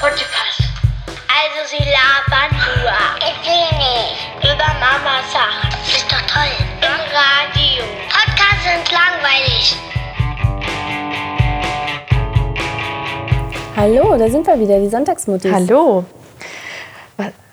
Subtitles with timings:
[0.00, 0.60] Podcast.
[1.28, 2.92] Also sie labern nur.
[3.18, 4.16] Ich will nicht.
[4.42, 5.68] Über Mama Sachen.
[5.86, 6.52] Ist doch toll.
[6.80, 7.84] Im Radio.
[8.08, 9.76] Podcasts sind langweilig.
[13.76, 15.50] Hallo, da sind wir wieder, die Sonntagsmutti.
[15.50, 16.04] Hallo.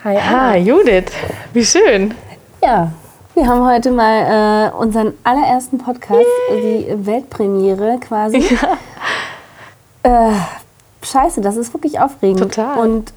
[0.04, 0.55] Hi, Ah.
[0.55, 1.12] Judith.
[1.54, 2.14] Wie schön.
[2.62, 2.91] Ja,
[3.36, 8.57] wir haben heute mal äh, unseren allerersten Podcast, die Weltpremiere quasi.
[10.05, 10.32] Äh,
[11.04, 12.39] scheiße, das ist wirklich aufregend.
[12.39, 12.77] Total.
[12.77, 13.13] Und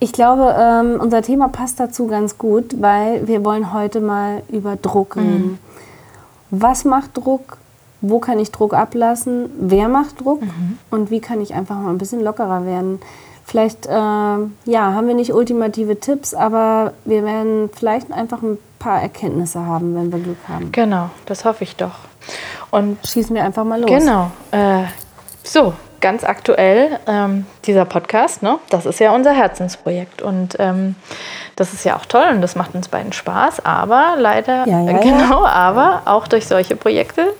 [0.00, 4.76] ich glaube, ähm, unser Thema passt dazu ganz gut, weil wir wollen heute mal über
[4.76, 5.58] Druck reden.
[6.50, 7.58] Was macht Druck?
[8.00, 9.50] Wo kann ich Druck ablassen?
[9.58, 10.42] Wer macht Druck?
[10.90, 13.00] Und wie kann ich einfach mal ein bisschen lockerer werden?
[13.46, 19.00] Vielleicht, äh, ja, haben wir nicht ultimative Tipps, aber wir werden vielleicht einfach ein paar
[19.00, 20.72] Erkenntnisse haben, wenn wir Glück haben.
[20.72, 21.94] Genau, das hoffe ich doch.
[22.70, 23.90] Und Schießen wir einfach mal los.
[23.90, 24.84] genau, äh,
[25.42, 28.58] so, ganz aktuell, ähm, dieser Podcast, ne?
[28.68, 30.20] das ist ja unser Herzensprojekt.
[30.20, 30.96] Und ähm,
[31.56, 34.90] das ist ja auch toll und das macht uns beiden Spaß, aber leider, Ja, ja,
[34.90, 34.98] ja.
[34.98, 37.32] genau, aber auch durch solche Projekte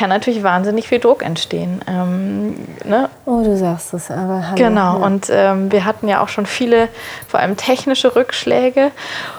[0.00, 1.80] kann natürlich wahnsinnig viel Druck entstehen.
[1.86, 3.08] Ähm, ne?
[3.26, 4.56] Oh, du sagst es, aber hallo.
[4.56, 5.06] Genau, Ja.
[5.06, 6.88] und ähm, wir hatten ja auch schon viele,
[7.28, 8.90] vor allem technische Rückschläge.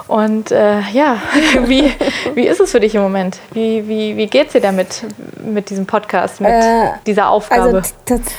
[0.07, 1.17] Und äh, ja,
[1.65, 1.91] wie,
[2.35, 3.39] wie ist es für dich im Moment?
[3.51, 5.03] Wie, wie, wie geht es dir damit,
[5.43, 7.61] mit diesem Podcast, mit Äh, dieser Aufgabe?
[7.63, 8.31] Also t- tats-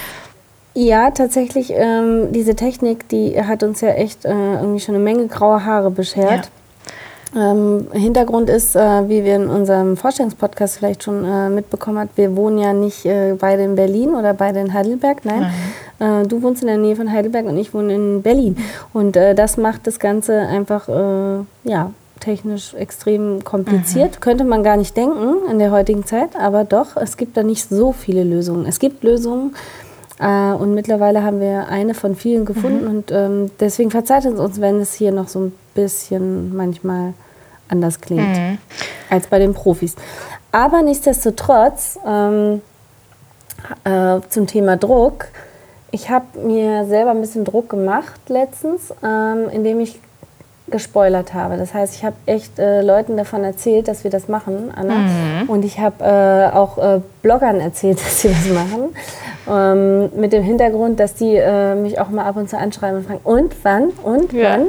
[0.74, 5.26] ja, tatsächlich, ähm, diese Technik, die hat uns ja echt äh, irgendwie schon eine Menge
[5.26, 6.48] graue Haare beschert.
[7.34, 12.36] Ähm, Hintergrund ist, äh, wie wir in unserem Vorstellungspodcast vielleicht schon äh, mitbekommen hat, wir
[12.36, 15.50] wohnen ja nicht äh, beide in Berlin oder beide in Heidelberg, nein.
[15.98, 18.56] Äh, du wohnst in der Nähe von Heidelberg und ich wohne in Berlin.
[18.92, 24.20] Und äh, das macht das Ganze einfach, äh, ja, technisch extrem kompliziert.
[24.20, 27.68] Könnte man gar nicht denken in der heutigen Zeit, aber doch, es gibt da nicht
[27.68, 28.66] so viele Lösungen.
[28.66, 29.54] Es gibt Lösungen,
[30.22, 34.60] äh, und mittlerweile haben wir eine von vielen gefunden und ähm, deswegen verzeiht es uns,
[34.60, 37.14] wenn es hier noch so ein bisschen manchmal
[37.68, 38.58] anders klingt
[39.10, 39.96] als bei den Profis.
[40.52, 42.60] Aber nichtsdestotrotz ähm,
[43.84, 45.26] äh, zum Thema Druck.
[45.90, 50.00] Ich habe mir selber ein bisschen Druck gemacht letztens, ähm, indem ich
[50.68, 51.56] gespoilert habe.
[51.58, 54.94] Das heißt, ich habe echt äh, Leuten davon erzählt, dass wir das machen, Anna.
[55.48, 58.94] Und ich habe äh, auch äh, Bloggern erzählt, dass sie das machen.
[59.50, 63.06] Ähm, mit dem Hintergrund, dass die äh, mich auch mal ab und zu anschreiben und
[63.06, 63.88] fragen, und wann,
[64.20, 64.50] und Ja.
[64.52, 64.68] wann.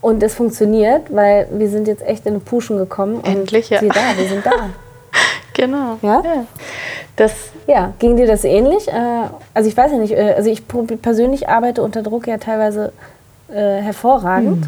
[0.00, 3.20] Und es funktioniert, weil wir sind jetzt echt in den Puschen gekommen.
[3.24, 3.80] Endlich, und ja.
[3.80, 4.50] sieh da, wir sind da.
[5.54, 5.98] genau.
[6.02, 6.22] Ja?
[7.16, 7.32] Das,
[7.66, 8.86] Ja, ging dir das ähnlich?
[8.88, 8.92] Äh,
[9.54, 10.62] Also ich weiß ja nicht, äh, also ich
[11.00, 12.92] persönlich arbeite unter Druck ja teilweise
[13.48, 14.66] äh, hervorragend.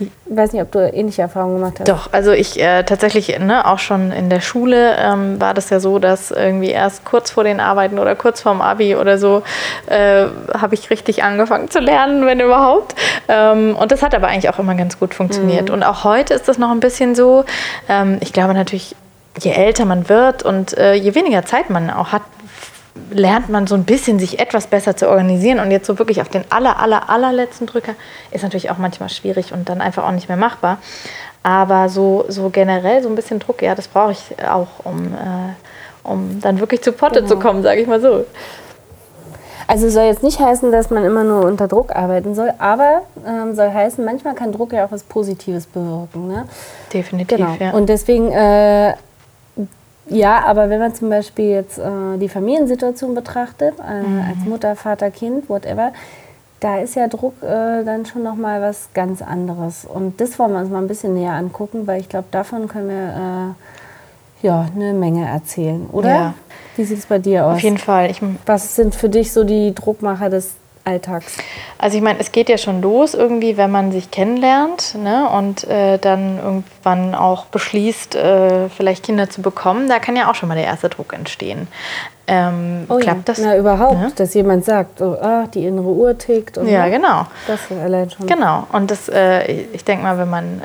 [0.00, 1.88] Ich weiß nicht, ob du ähnliche Erfahrungen gemacht hast.
[1.88, 5.80] Doch, also ich äh, tatsächlich, ne, auch schon in der Schule ähm, war das ja
[5.80, 9.42] so, dass irgendwie erst kurz vor den Arbeiten oder kurz vorm Abi oder so
[9.86, 10.26] äh,
[10.56, 12.94] habe ich richtig angefangen zu lernen, wenn überhaupt.
[13.28, 15.70] Ähm, und das hat aber eigentlich auch immer ganz gut funktioniert.
[15.70, 17.44] Und auch heute ist das noch ein bisschen so.
[17.88, 18.94] Ähm, ich glaube natürlich,
[19.40, 22.22] je älter man wird und äh, je weniger Zeit man auch hat,
[23.10, 25.58] lernt man so ein bisschen, sich etwas besser zu organisieren.
[25.60, 27.94] Und jetzt so wirklich auf den aller, aller, allerletzten Drücker
[28.30, 30.78] ist natürlich auch manchmal schwierig und dann einfach auch nicht mehr machbar.
[31.42, 35.54] Aber so, so generell so ein bisschen Druck, ja, das brauche ich auch, um, äh,
[36.02, 38.24] um dann wirklich zu Potte zu kommen, sage ich mal so.
[39.70, 43.54] Also soll jetzt nicht heißen, dass man immer nur unter Druck arbeiten soll, aber ähm,
[43.54, 46.26] soll heißen, manchmal kann Druck ja auch was Positives bewirken.
[46.26, 46.46] Ne?
[46.92, 47.54] Definitiv, Genau.
[47.60, 47.72] ja.
[47.72, 48.94] Und deswegen, äh,
[50.08, 54.20] ja, aber wenn man zum Beispiel jetzt äh, die Familiensituation betrachtet, äh, Mhm.
[54.28, 55.92] als Mutter, Vater, Kind, whatever,
[56.60, 59.84] da ist ja Druck äh, dann schon nochmal was ganz anderes.
[59.84, 62.88] Und das wollen wir uns mal ein bisschen näher angucken, weil ich glaube, davon können
[62.88, 63.54] wir
[64.42, 66.08] äh, ja, eine Menge erzählen, oder?
[66.08, 66.34] Ja.
[66.76, 67.54] Wie sieht es bei dir aus?
[67.56, 68.10] Auf jeden Fall.
[68.10, 70.52] Ich, Was sind für dich so die Druckmacher des
[70.84, 71.36] Alltags?
[71.78, 75.64] Also ich meine, es geht ja schon los irgendwie, wenn man sich kennenlernt ne, und
[75.64, 79.88] äh, dann irgendwann auch beschließt, äh, vielleicht Kinder zu bekommen.
[79.88, 81.68] Da kann ja auch schon mal der erste Druck entstehen.
[82.26, 83.38] Ähm, klappt das?
[83.38, 84.12] Oh Na, überhaupt, Ne?
[84.16, 86.58] dass jemand sagt, so, ah, die innere Uhr tickt.
[86.58, 86.90] Und Ja, so.
[86.90, 87.26] genau.
[87.46, 88.26] Das ist allein schon.
[88.26, 88.66] Genau.
[88.72, 90.60] Und das, äh, ich denke mal, wenn man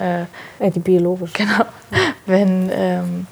[0.60, 1.34] Äh, die biologische.
[1.34, 1.64] Genau.
[2.26, 3.28] Wenn, ähm,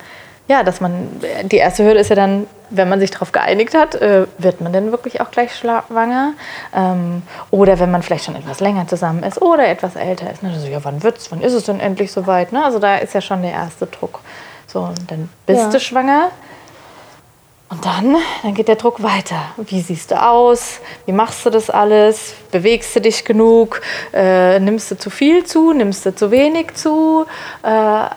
[0.52, 1.08] ja, dass man,
[1.44, 4.74] die erste Hürde ist ja dann, wenn man sich darauf geeinigt hat, äh, wird man
[4.74, 6.34] denn wirklich auch gleich schwanger?
[6.76, 7.22] Ähm,
[7.52, 10.44] oder wenn man vielleicht schon etwas länger zusammen ist oder etwas älter ist.
[10.44, 10.52] Ne?
[10.54, 12.52] Also, ja, wann wird's, wann ist es denn endlich soweit?
[12.52, 12.64] Ne?
[12.64, 14.20] Also da ist ja schon der erste Druck.
[14.68, 15.70] So, und dann bist Ja.
[15.70, 16.32] du schwanger.
[17.70, 19.42] Und dann, dann geht der Druck weiter.
[19.56, 20.82] Wie siehst du aus?
[21.06, 22.34] Wie machst du das alles?
[22.52, 23.80] Bewegst du dich genug?
[24.14, 25.72] Äh, nimmst du zu viel zu?
[25.72, 27.26] Nimmst du zu wenig zu?
[27.64, 27.70] Äh,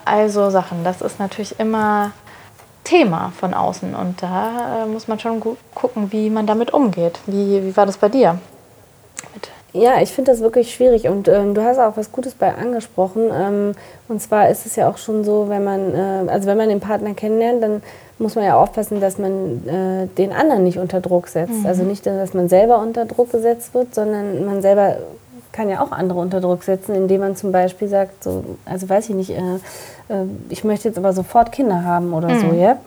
[0.04, 0.82] also Sachen.
[0.82, 2.10] Das ist natürlich immer
[2.84, 3.94] Thema von außen.
[3.94, 7.18] Und da äh, muss man schon gut gucken, wie man damit umgeht.
[7.26, 8.38] Wie, wie war das bei dir?
[9.72, 13.28] Ja, ich finde das wirklich schwierig und ähm, du hast auch was Gutes bei angesprochen.
[13.32, 13.72] Ähm,
[14.06, 16.78] und zwar ist es ja auch schon so, wenn man, äh, also wenn man den
[16.78, 17.82] Partner kennenlernt, dann
[18.20, 21.62] muss man ja aufpassen, dass man äh, den anderen nicht unter Druck setzt.
[21.62, 21.66] Mhm.
[21.66, 24.98] Also nicht, dass man selber unter Druck gesetzt wird, sondern man selber
[25.54, 29.08] kann ja auch andere unter Druck setzen, indem man zum Beispiel sagt, so, also weiß
[29.08, 29.54] ich nicht, äh,
[30.08, 32.40] äh ich möchte jetzt aber sofort Kinder haben oder mhm.
[32.40, 32.78] so, ja.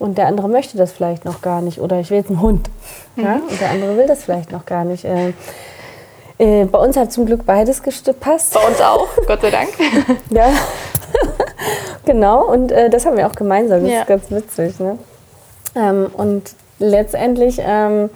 [0.00, 1.78] Und der andere möchte das vielleicht noch gar nicht.
[1.80, 2.68] Oder ich will jetzt einen Hund.
[3.14, 3.22] Mhm.
[3.22, 3.34] Ja?
[3.34, 5.04] Und der andere will das vielleicht noch gar nicht.
[5.04, 5.34] Äh,
[6.38, 8.54] äh, bei uns hat zum Glück beides gepasst.
[8.54, 9.68] Bei uns auch, Gott sei Dank.
[10.30, 10.48] ja,
[12.06, 12.50] genau.
[12.50, 13.82] Und äh, das haben wir auch gemeinsam.
[13.82, 14.00] Das ja.
[14.00, 14.80] ist ganz witzig.
[14.80, 14.98] Ne?
[15.76, 18.08] Ähm, und letztendlich ähm,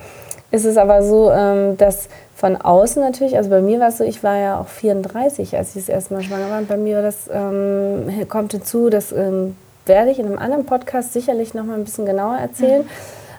[0.54, 4.04] ist es aber so, ähm, dass von außen natürlich, also bei mir war es so,
[4.04, 6.58] ich war ja auch 34, als ich das erste Mal schwanger war.
[6.58, 9.56] Und bei mir das ähm, kommt hinzu, das ähm,
[9.86, 12.82] werde ich in einem anderen Podcast sicherlich noch mal ein bisschen genauer erzählen.
[12.82, 12.88] Mhm.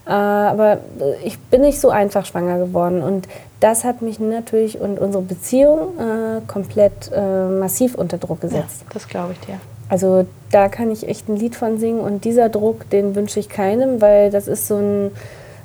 [0.08, 0.80] Äh, aber
[1.24, 3.02] ich bin nicht so einfach schwanger geworden.
[3.02, 3.28] Und
[3.60, 8.82] das hat mich natürlich und unsere Beziehung äh, komplett äh, massiv unter Druck gesetzt.
[8.82, 9.56] Ja, das glaube ich dir.
[9.88, 13.50] Also da kann ich echt ein Lied von singen und dieser Druck, den wünsche ich
[13.50, 15.12] keinem, weil das ist so eine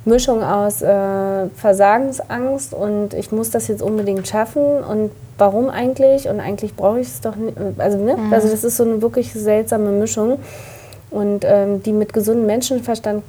[0.04, 6.40] Mischung aus äh, Versagensangst und ich muss das jetzt unbedingt schaffen und warum eigentlich und
[6.40, 7.56] eigentlich brauche ich es doch nicht.
[7.78, 8.16] Also, ne?
[8.16, 8.32] Mhm.
[8.32, 10.38] also das ist so eine wirklich seltsame Mischung
[11.10, 13.22] und ähm, die mit gesundem Menschenverstand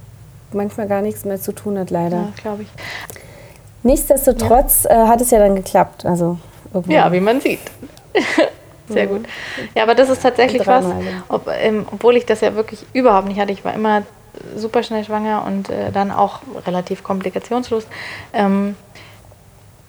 [0.54, 2.18] manchmal gar nichts mehr zu tun hat, leider.
[2.18, 2.70] Ja, glaube ich.
[3.84, 5.06] Nichtsdestotrotz ja.
[5.06, 6.06] äh, hat es ja dann geklappt.
[6.06, 6.38] Also
[6.88, 7.60] ja, wie man sieht.
[8.88, 9.26] Sehr gut.
[9.76, 10.86] Ja, aber das ist tatsächlich was,
[11.30, 13.52] ob, ähm, obwohl ich das ja wirklich überhaupt nicht hatte.
[13.52, 14.04] Ich war immer
[14.56, 17.86] super schnell schwanger und äh, dann auch relativ komplikationslos.
[18.34, 18.76] Ähm,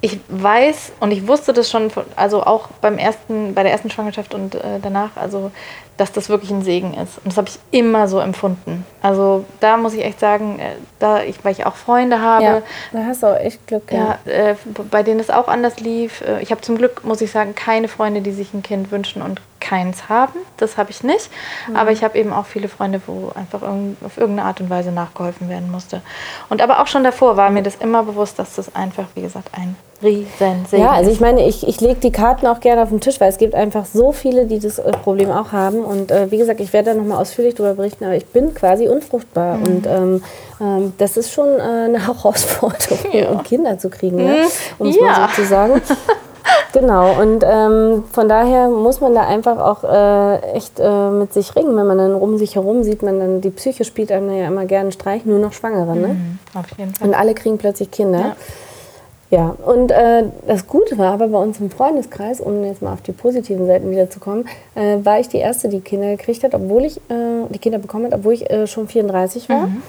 [0.04, 4.34] ich weiß und ich wusste das schon, also auch beim ersten, bei der ersten Schwangerschaft
[4.34, 5.52] und äh, danach, also
[5.96, 7.18] dass das wirklich ein Segen ist.
[7.18, 8.84] Und das habe ich immer so empfunden.
[9.00, 12.44] Also da muss ich echt sagen, äh, da ich, weil ich auch Freunde habe.
[12.44, 12.62] Ja,
[12.92, 13.92] da hast du auch echt Glück.
[13.92, 14.56] Ja, ja äh,
[14.90, 16.20] bei denen es auch anders lief.
[16.22, 19.22] Äh, ich habe zum Glück, muss ich sagen, keine Freunde, die sich ein Kind wünschen
[19.22, 20.40] und keins haben.
[20.56, 21.30] Das habe ich nicht.
[21.68, 21.76] Mhm.
[21.76, 25.48] Aber ich habe eben auch viele Freunde, wo einfach auf irgendeine Art und Weise nachgeholfen
[25.48, 26.02] werden musste.
[26.50, 29.48] Und aber auch schon davor war mir das immer bewusst, dass das einfach, wie gesagt,
[29.52, 32.88] ein riesen Segen Ja, also ich meine, ich, ich lege die Karten auch gerne auf
[32.88, 35.84] den Tisch, weil es gibt einfach so viele, die das Problem auch haben.
[35.84, 38.88] Und äh, wie gesagt, ich werde da nochmal ausführlich darüber berichten, aber ich bin quasi
[38.88, 39.58] unfruchtbar.
[39.58, 39.62] Mhm.
[39.64, 40.24] Und ähm,
[40.60, 43.42] ähm, das ist schon äh, eine Herausforderung, ja.
[43.44, 44.24] Kinder zu kriegen, ne?
[44.24, 44.46] Mhm.
[44.78, 45.02] um es ja.
[45.02, 45.80] mal so zu sagen.
[46.72, 51.54] Genau, und ähm, von daher muss man da einfach auch äh, echt äh, mit sich
[51.54, 51.76] ringen.
[51.76, 54.64] Wenn man dann um sich herum sieht, man dann, die Psyche spielt einem ja immer
[54.64, 55.94] gerne Streich, nur noch Schwangere.
[55.94, 56.08] Ne?
[56.08, 57.08] Mhm, auf jeden Fall.
[57.08, 58.18] Und alle kriegen plötzlich Kinder.
[58.18, 58.36] Ja.
[59.32, 63.00] Ja, und äh, das Gute war aber bei uns im Freundeskreis, um jetzt mal auf
[63.00, 66.98] die positiven Seiten wiederzukommen, äh, war ich die Erste, die Kinder gekriegt hat, obwohl ich,
[67.08, 69.68] äh, die Kinder bekommen hat, obwohl ich äh, schon 34 war.
[69.68, 69.82] Mhm.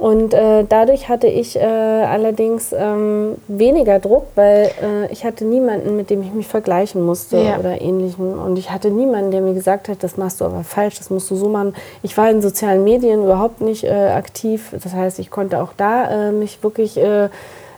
[0.00, 4.70] Und äh, dadurch hatte ich äh, allerdings ähm, weniger Druck, weil
[5.10, 7.58] ich hatte niemanden, mit dem ich mich vergleichen musste ja.
[7.58, 8.38] oder ähnlichem.
[8.40, 11.30] Und ich hatte niemanden, der mir gesagt hat, das machst du aber falsch, das musst
[11.30, 11.74] du so machen.
[12.02, 14.74] Ich war in sozialen Medien überhaupt nicht aktiv.
[14.82, 16.98] Das heißt, ich konnte auch da mich wirklich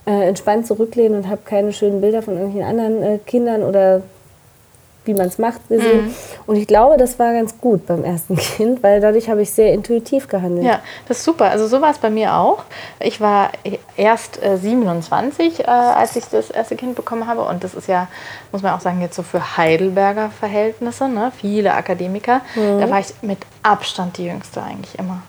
[0.04, 4.02] äh, entspannt zurücklehnen und habe keine schönen Bilder von irgendwelchen anderen äh, Kindern oder
[5.04, 6.06] wie man es macht gesehen.
[6.06, 6.14] Mhm.
[6.46, 9.72] Und ich glaube, das war ganz gut beim ersten Kind, weil dadurch habe ich sehr
[9.72, 10.66] intuitiv gehandelt.
[10.66, 11.50] Ja, das ist super.
[11.50, 12.64] Also so war es bei mir auch.
[13.00, 13.50] Ich war
[13.96, 17.42] erst äh, 27, äh, als ich das erste Kind bekommen habe.
[17.42, 18.08] Und das ist ja,
[18.52, 21.32] muss man auch sagen, jetzt so für Heidelberger Verhältnisse, ne?
[21.36, 22.40] viele Akademiker.
[22.54, 22.80] Mhm.
[22.80, 25.22] Da war ich mit Abstand die Jüngste eigentlich immer.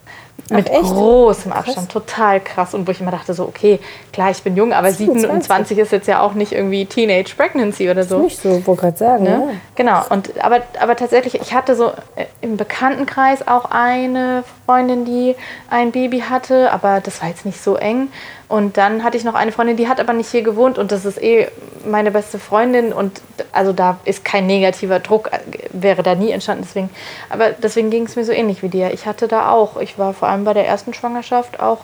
[0.49, 2.05] Mit Ach, großem Abstand, krass.
[2.05, 2.73] total krass.
[2.73, 3.79] Und wo ich immer dachte, so, okay,
[4.11, 8.03] klar, ich bin jung, aber 27 ist jetzt ja auch nicht irgendwie Teenage Pregnancy oder
[8.03, 8.19] so.
[8.19, 9.23] Nicht so, wollte gerade sagen.
[9.23, 9.29] Ne?
[9.29, 9.53] Ja.
[9.75, 15.35] Genau, und, aber, aber tatsächlich, ich hatte so äh, im Bekanntenkreis auch eine Freundin, die
[15.69, 18.09] ein Baby hatte, aber das war jetzt nicht so eng.
[18.53, 21.05] Und dann hatte ich noch eine Freundin, die hat aber nicht hier gewohnt und das
[21.05, 21.47] ist eh
[21.87, 23.19] meine beste Freundin und
[23.51, 25.39] also da ist kein negativer Druck, äh,
[25.71, 26.63] wäre da nie entstanden.
[26.63, 26.91] Deswegen,
[27.31, 28.93] aber deswegen ging es mir so ähnlich wie dir.
[28.93, 31.79] Ich hatte da auch, ich war vor allem bei der ersten Schwangerschaft auch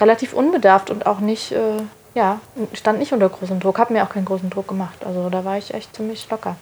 [0.00, 1.82] relativ unbedarft und auch nicht, äh,
[2.16, 2.40] ja,
[2.72, 5.06] stand nicht unter großem Druck, habe mir auch keinen großen Druck gemacht.
[5.06, 6.56] Also da war ich echt ziemlich locker.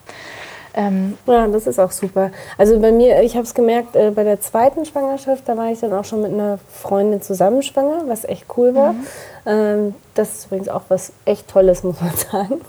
[0.75, 2.31] Ähm, ja, das ist auch super.
[2.57, 5.79] Also bei mir, ich habe es gemerkt, äh, bei der zweiten Schwangerschaft, da war ich
[5.79, 8.93] dann auch schon mit einer Freundin zusammen schwanger, was echt cool war.
[8.93, 9.05] Mhm.
[9.45, 12.61] Ähm, das ist übrigens auch was echt Tolles, muss man sagen.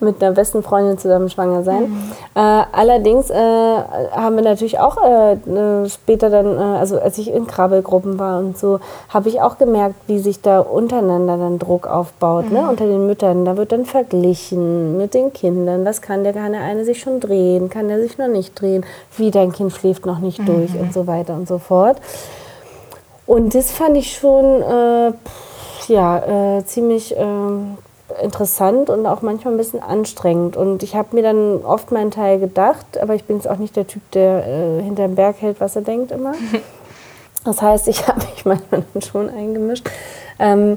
[0.00, 1.82] Mit einer besten Freundin zusammen schwanger sein.
[1.84, 2.12] Mhm.
[2.34, 7.32] Äh, allerdings äh, haben wir natürlich auch äh, ne, später dann, äh, also als ich
[7.32, 11.86] in Krabbelgruppen war und so, habe ich auch gemerkt, wie sich da untereinander dann Druck
[11.86, 12.64] aufbaut, ne, mhm.
[12.66, 13.44] ne, unter den Müttern.
[13.44, 15.84] Da wird dann verglichen mit den Kindern.
[15.84, 17.70] Was kann der, kann der eine sich schon drehen?
[17.70, 18.84] Kann der sich noch nicht drehen?
[19.16, 20.46] Wie dein Kind schläft noch nicht mhm.
[20.46, 21.96] durch und so weiter und so fort.
[23.26, 25.12] Und das fand ich schon, äh,
[25.88, 27.24] ja, äh, ziemlich äh,
[28.22, 30.56] interessant und auch manchmal ein bisschen anstrengend.
[30.56, 33.76] Und ich habe mir dann oft meinen Teil gedacht, aber ich bin jetzt auch nicht
[33.76, 36.34] der Typ, der äh, hinter dem Berg hält, was er denkt immer.
[37.42, 39.88] Das heißt, ich habe mich manchmal schon eingemischt.
[40.38, 40.76] Ähm,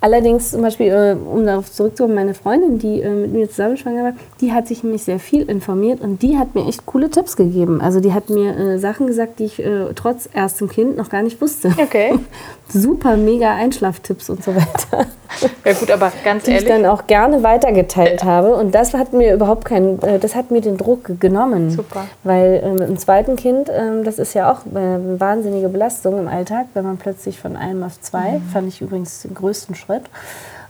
[0.00, 4.04] Allerdings zum Beispiel, äh, um darauf zurückzukommen, meine Freundin, die äh, mit mir zusammen schwanger
[4.04, 7.34] war, die hat sich nämlich sehr viel informiert und die hat mir echt coole Tipps
[7.34, 7.80] gegeben.
[7.80, 9.62] Also die hat mir äh, Sachen gesagt, die ich
[9.96, 11.72] trotz erstem Kind noch gar nicht wusste.
[11.78, 12.18] Okay.
[12.68, 15.06] Super, mega Einschlaftipps und so weiter.
[15.64, 16.68] Ja gut, aber ganz die ehrlich.
[16.68, 18.54] ich dann auch gerne weitergeteilt habe.
[18.54, 21.70] Und das hat mir überhaupt keinen, äh, das hat mir den Druck genommen.
[21.70, 22.06] Super.
[22.24, 26.18] Weil äh, mit dem zweiten Kind, äh, das ist ja auch äh, eine wahnsinnige Belastung
[26.18, 30.04] im Alltag, wenn man plötzlich von einem auf zwei, fand ich übrigens den größten Schritt.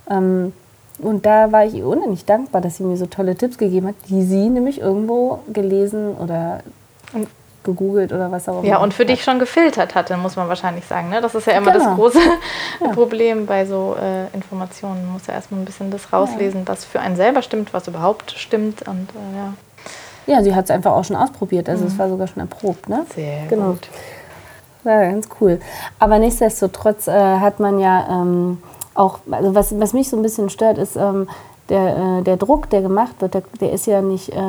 [0.09, 0.53] Ähm,
[1.01, 3.95] und da war ich ihr unendlich dankbar, dass sie mir so tolle Tipps gegeben hat,
[4.09, 6.59] die sie nämlich irgendwo gelesen oder
[7.63, 8.67] gegoogelt oder was auch immer.
[8.67, 11.09] Ja, und für dich schon gefiltert hatte, muss man wahrscheinlich sagen.
[11.09, 11.19] Ne?
[11.21, 11.95] Das ist ja immer das Genau.
[11.95, 12.19] große
[12.93, 15.03] Problem bei so äh, Informationen.
[15.03, 18.31] Man muss ja erstmal ein bisschen das rauslesen, was für einen selber stimmt, was überhaupt
[18.31, 18.87] stimmt.
[18.87, 19.53] Und äh, ja,
[20.37, 21.67] Ja, sie hat es einfach auch schon ausprobiert.
[21.69, 22.87] Also es war sogar schon erprobt.
[22.87, 23.05] Ne?
[23.15, 23.71] sehr Genau.
[23.71, 23.89] gut.
[24.85, 25.59] Ja, ganz cool.
[25.99, 28.61] Aber nichtsdestotrotz äh, hat man ja ähm,
[28.95, 31.27] auch, also was, was mich so ein bisschen stört, ist ähm,
[31.67, 34.39] der, äh, der Druck, der gemacht wird, der, der ist ja nicht, äh, äh,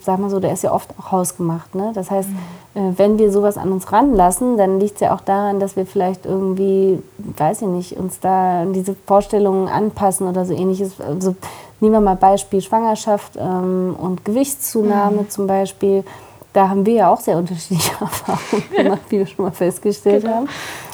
[0.00, 1.74] sag mal so, der ist ja oft auch hausgemacht.
[1.74, 1.92] Ne?
[1.94, 2.28] Das heißt,
[2.74, 5.86] äh, wenn wir sowas an uns ranlassen, dann liegt es ja auch daran, dass wir
[5.86, 11.00] vielleicht irgendwie, weiß ich nicht, uns da diese Vorstellungen anpassen oder so ähnliches.
[11.00, 11.34] Also
[11.80, 16.04] nehmen wir mal Beispiel Schwangerschaft ähm, und Gewichtszunahme zum Beispiel
[16.52, 20.48] da haben wir ja auch sehr unterschiedliche Erfahrungen gemacht, wie wir schon mal festgestellt haben.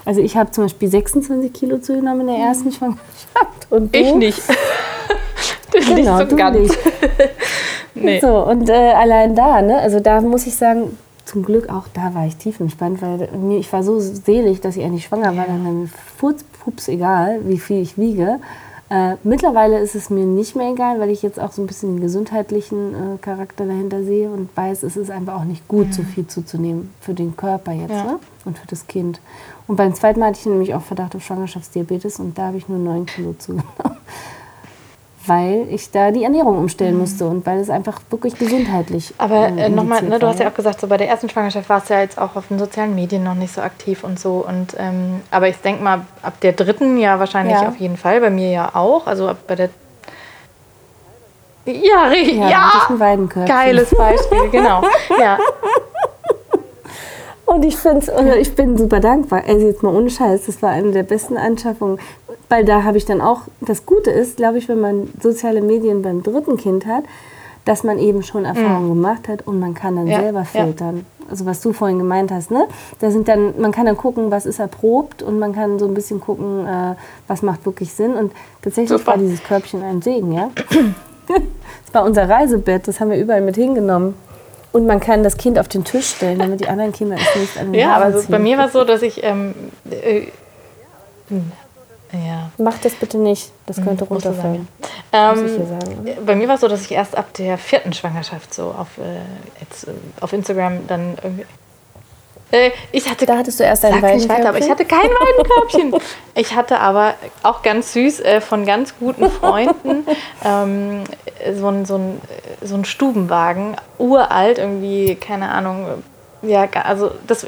[0.05, 3.71] Also ich habe zum Beispiel 26 Kilo zugenommen in der ersten Schwangerschaft.
[3.71, 3.99] Und du?
[3.99, 4.43] Ich nicht.
[5.95, 6.59] Genau, nicht so ganz.
[6.59, 6.79] nicht.
[7.99, 8.21] Nee.
[8.21, 12.13] So, und äh, allein da, ne, also da muss ich sagen, zum Glück auch da
[12.15, 15.47] war ich tiefenentspannt, weil mir, ich war so selig, dass ich endlich schwanger war.
[15.47, 18.39] Dann war mir furzpups egal, wie viel ich wiege.
[18.91, 21.97] Äh, mittlerweile ist es mir nicht mehr egal, weil ich jetzt auch so ein bisschen
[21.97, 26.03] den gesundheitlichen äh, Charakter dahinter sehe und weiß, es ist einfach auch nicht gut, so
[26.03, 28.05] viel zuzunehmen für den Körper jetzt Ja.
[28.05, 28.19] ne?
[28.45, 29.21] und für das Kind.
[29.67, 32.69] Und beim zweiten Mal hatte ich nämlich auch Verdacht auf Schwangerschaftsdiabetes und da habe ich
[32.69, 33.71] nur 9 Kilo zugenommen.
[35.27, 39.13] Weil ich da die Ernährung umstellen musste und weil es einfach wirklich gesundheitlich.
[39.19, 41.69] Aber äh, äh, nochmal, ne, du hast ja auch gesagt, so bei der ersten Schwangerschaft
[41.69, 44.45] warst du ja jetzt auch auf den sozialen Medien noch nicht so aktiv und so.
[44.47, 47.69] Und, ähm, aber ich denke mal, ab der dritten ja wahrscheinlich Ja.
[47.69, 49.07] auf jeden Fall, bei mir ja auch.
[49.07, 49.71] Also ab bei der.
[51.65, 52.37] Ja, richtig.
[52.37, 54.83] Ja, Ja, geiles Beispiel, genau.
[55.19, 55.39] Ja,
[57.47, 59.43] Und ich, find's, ich bin super dankbar.
[59.47, 61.99] Also jetzt mal ohne Scheiß, das war eine der besten Anschaffungen.
[62.49, 66.03] Weil da habe ich dann auch, das Gute ist, glaube ich, wenn man soziale Medien
[66.03, 67.05] beim dritten Kind hat,
[67.65, 70.11] dass man eben schon Erfahrungen gemacht hat und man kann dann Mhm.
[70.13, 70.45] Ja, selber ja.
[70.45, 71.05] filtern.
[71.29, 72.69] Also was du vorhin gemeint hast, ne?
[73.01, 75.95] Da sind dann, man kann dann gucken, was ist erprobt und man kann so ein
[75.95, 76.95] bisschen gucken, äh,
[77.27, 78.15] was macht wirklich Sinn.
[78.15, 78.31] Und
[78.63, 79.13] tatsächlich Super.
[79.13, 80.51] war dieses Körbchen ein Segen, ja.
[81.29, 84.15] Das war unser Reisebett, das haben wir überall mit hingenommen.
[84.71, 87.59] Und man kann das Kind auf den Tisch stellen, damit die anderen Kinder es nicht
[87.59, 89.25] an den ja aber Haaren so, bei mir war es so, dass ich.
[89.25, 89.55] Ähm,
[89.91, 90.27] äh,
[91.29, 91.51] hm,
[92.25, 92.51] ja.
[92.59, 94.69] Mach das bitte nicht, das könnte Musst du runterfallen.
[95.13, 95.69] Ähm,
[96.05, 96.15] oder?
[96.25, 99.21] bei mir war es so, dass ich erst ab der vierten Schwangerschaft so auf, äh,
[99.61, 101.47] jetzt, äh, auf Instagram dann irgendwie.
[102.53, 104.71] Äh, ich hatte Da hattest du erst ein aber ich Weidenkörbchen?
[104.71, 106.01] hatte kein Weidenkörbchen.
[106.39, 110.07] Ich hatte aber auch ganz süß äh, von ganz guten Freunden
[110.45, 111.05] ähm,
[111.55, 112.21] so ein, so ein,
[112.61, 116.03] so ein Stubenwagen, uralt, irgendwie, keine Ahnung.
[116.43, 117.47] Ja, also das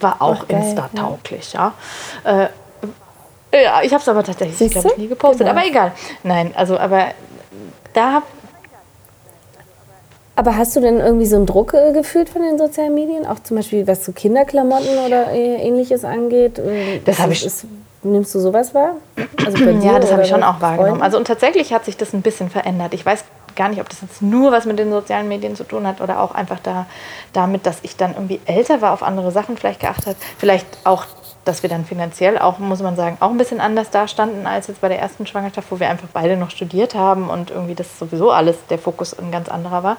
[0.00, 1.74] war auch Ach, insta-tauglich, ja.
[3.62, 4.88] Ja, ich habe es aber tatsächlich, du?
[4.96, 5.46] nie gepostet.
[5.46, 5.50] Genau.
[5.58, 5.92] Aber egal.
[6.22, 7.08] Nein, also, aber
[7.92, 8.22] da
[10.36, 13.24] Aber hast du denn irgendwie so einen Druck äh, gefühlt von den sozialen Medien?
[13.26, 16.58] Auch zum Beispiel, was so Kinderklamotten oder äh, ähnliches angeht?
[16.58, 17.66] Äh, Das ist- hab ich- Ist,
[18.02, 18.96] nimmst du sowas wahr?
[19.46, 20.88] Also Ja, das habe ich schon auch wahrgenommen.
[20.88, 21.02] Freunden?
[21.02, 22.94] Also und tatsächlich hat sich das ein bisschen verändert.
[22.94, 25.86] Ich weiß gar nicht, ob das jetzt nur was mit den sozialen Medien zu tun
[25.86, 26.86] hat oder auch einfach da,
[27.32, 30.16] damit, dass ich dann irgendwie älter war, auf andere Sachen vielleicht geachtet habe.
[30.38, 31.04] Vielleicht auch,
[31.44, 34.80] dass wir dann finanziell auch, muss man sagen, auch ein bisschen anders dastanden als jetzt
[34.80, 38.30] bei der ersten Schwangerschaft, wo wir einfach beide noch studiert haben und irgendwie das sowieso
[38.30, 39.96] alles, der Fokus ein ganz anderer war.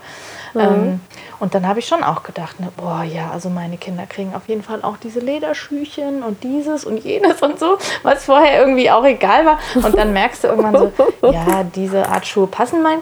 [0.56, 1.02] Ähm,
[1.40, 4.48] und dann habe ich schon auch gedacht, ne, boah, ja, also meine Kinder kriegen auf
[4.48, 9.04] jeden Fall auch diese Lederschüchen und dieses und jenes und so, was vorher irgendwie auch
[9.04, 9.60] egal war.
[9.76, 10.92] Und dann merkst du irgendwann so,
[11.32, 13.00] ja, diese Art Schuhe passen mein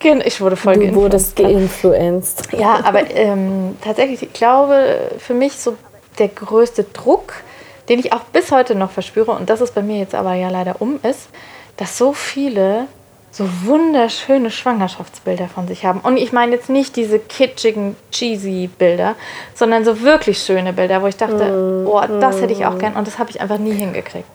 [0.00, 0.24] Kind.
[0.26, 2.54] Ich wurde voll Du wurdest geinfluenced.
[2.54, 5.76] Ja, aber ähm, tatsächlich, ich glaube, für mich so
[6.20, 7.34] der größte Druck,
[7.88, 10.48] den ich auch bis heute noch verspüre, und das ist bei mir jetzt aber ja
[10.48, 11.28] leider um, ist,
[11.76, 12.86] dass so viele
[13.32, 16.00] so wunderschöne Schwangerschaftsbilder von sich haben.
[16.00, 19.14] Und ich meine jetzt nicht diese kitschigen, cheesy Bilder,
[19.54, 23.06] sondern so wirklich schöne Bilder, wo ich dachte, oh, das hätte ich auch gern und
[23.06, 24.26] das habe ich einfach nie hingekriegt.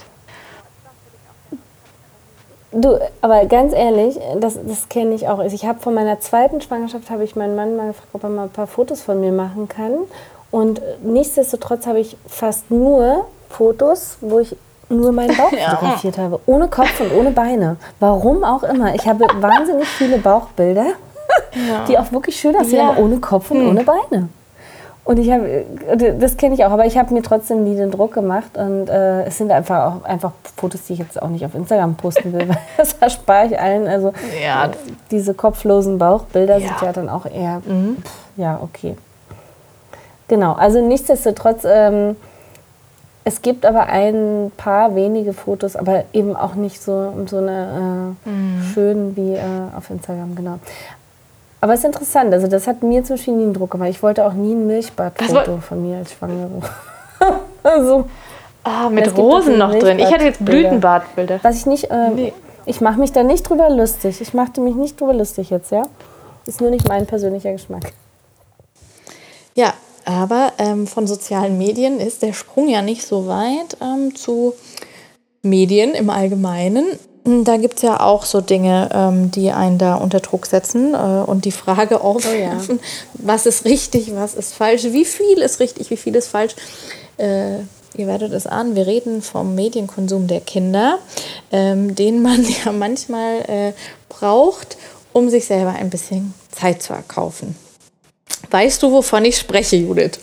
[2.72, 5.40] Du, aber ganz ehrlich, das, das kenne ich auch.
[5.40, 8.44] Ich habe von meiner zweiten Schwangerschaft habe ich meinen Mann mal gefragt, ob er mal
[8.44, 9.94] ein paar Fotos von mir machen kann.
[10.56, 14.56] Und nichtsdestotrotz habe ich fast nur Fotos, wo ich
[14.88, 15.72] nur meinen Bauch ja.
[15.72, 16.40] fotografiert habe.
[16.46, 17.76] Ohne Kopf und ohne Beine.
[18.00, 18.96] Warum auch immer.
[18.96, 20.86] Ich habe wahnsinnig viele Bauchbilder,
[21.56, 21.84] ja.
[21.90, 22.92] die auch wirklich schön aussehen, ja.
[22.92, 23.70] aber ohne Kopf und hm.
[23.70, 24.30] ohne Beine.
[25.04, 25.66] Und ich habe,
[26.22, 29.26] das kenne ich auch, aber ich habe mir trotzdem nie den Druck gemacht und äh,
[29.26, 32.48] es sind einfach auch einfach Fotos, die ich jetzt auch nicht auf Instagram posten will,
[32.48, 33.90] weil das erspare ich allen.
[33.90, 34.72] Also ja.
[35.12, 36.68] diese kopflosen Bauchbilder ja.
[36.70, 37.98] sind ja dann auch eher, mhm.
[38.02, 38.96] pff, ja, okay.
[40.28, 42.16] Genau, also nichtsdestotrotz, ähm,
[43.24, 48.30] es gibt aber ein paar wenige Fotos, aber eben auch nicht so, so eine äh,
[48.30, 48.64] mhm.
[48.74, 49.40] schön wie äh,
[49.76, 50.60] auf Instagram, genau.
[51.62, 53.90] Aber es ist interessant, also das hat mir zum Beispiel nie einen Druck gemacht.
[53.90, 56.62] Ich wollte auch nie ein Milchbadfoto von mir als Schwangere.
[57.64, 58.08] also,
[58.64, 59.98] ah, mit Rosen noch drin.
[59.98, 61.40] Ich hatte jetzt Blütenbadbilder.
[61.42, 62.34] Was ich nicht, äh, nee.
[62.68, 64.22] ich mache mich da nicht drüber lustig.
[64.22, 65.84] Ich machte mich nicht drüber lustig jetzt, ja.
[66.46, 67.94] Ist nur nicht mein persönlicher Geschmack.
[69.56, 69.74] Ja,
[70.06, 74.54] aber ähm, von sozialen Medien ist der Sprung ja nicht so weit ähm, zu
[75.42, 76.86] Medien im Allgemeinen.
[77.44, 80.98] Da gibt es ja auch so Dinge, ähm, die einen da unter Druck setzen äh,
[80.98, 83.28] und die Frage aufwerfen, oh ja.
[83.28, 86.56] was ist richtig, was ist falsch, wie viel ist richtig, wie viel ist falsch.
[87.18, 87.62] Äh,
[87.98, 91.00] ihr werdet es ahnen, wir reden vom Medienkonsum der Kinder,
[91.52, 93.74] ähm, den man ja manchmal äh,
[94.08, 94.78] braucht,
[95.12, 97.56] um sich selber ein bisschen Zeit zu erkaufen.
[98.50, 100.20] Weißt du, wovon ich spreche, Judith?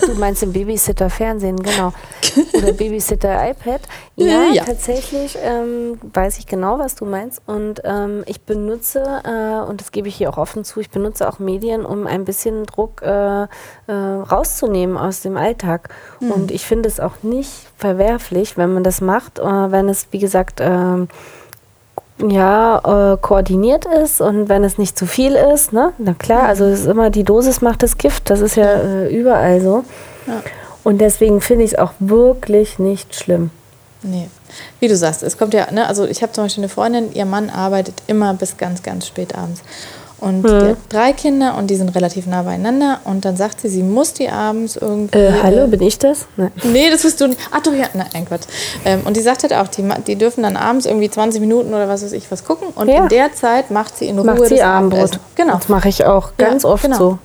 [0.00, 1.92] Du meinst im Babysitter Fernsehen, genau.
[2.54, 3.80] Oder Babysitter iPad.
[4.16, 4.64] Ja, ja.
[4.64, 7.42] tatsächlich ähm, weiß ich genau, was du meinst.
[7.46, 11.28] Und ähm, ich benutze, äh, und das gebe ich hier auch offen zu, ich benutze
[11.28, 13.46] auch Medien, um ein bisschen Druck äh, äh,
[13.88, 15.88] rauszunehmen aus dem Alltag.
[16.20, 16.30] Mhm.
[16.30, 20.18] Und ich finde es auch nicht verwerflich, wenn man das macht, äh, wenn es, wie
[20.18, 21.08] gesagt, ähm,
[22.18, 25.92] ja, äh, koordiniert ist und wenn es nicht zu viel ist, ne?
[25.98, 29.14] Na klar, also es ist immer die Dosis macht das Gift, das ist ja äh,
[29.14, 29.84] überall so.
[30.26, 30.42] Ja.
[30.84, 33.50] Und deswegen finde ich es auch wirklich nicht schlimm.
[34.02, 34.28] Nee.
[34.78, 37.24] Wie du sagst, es kommt ja, ne, also ich habe zum Beispiel eine Freundin, ihr
[37.24, 39.62] Mann arbeitet immer bis ganz, ganz spät abends.
[40.20, 40.46] Und mhm.
[40.46, 43.00] die hat drei Kinder und die sind relativ nah beieinander.
[43.04, 45.18] Und dann sagt sie, sie muss die abends irgendwie.
[45.18, 46.26] Äh, hallo, bin ich das?
[46.36, 46.52] Nein.
[46.62, 47.40] Nee, das bist du nicht.
[47.50, 48.44] Ach doch, ja, nein, Quatsch.
[48.84, 51.88] Ähm, und die sagt halt auch, die, die dürfen dann abends irgendwie 20 Minuten oder
[51.88, 52.68] was weiß ich was gucken.
[52.74, 53.02] Und ja.
[53.02, 55.00] in der Zeit macht sie in Ruhe macht sie das Abendbrot.
[55.00, 55.20] Abendessen.
[55.34, 55.54] Genau.
[55.54, 56.96] Das mache ich auch ganz ja, oft genau.
[56.96, 57.18] so.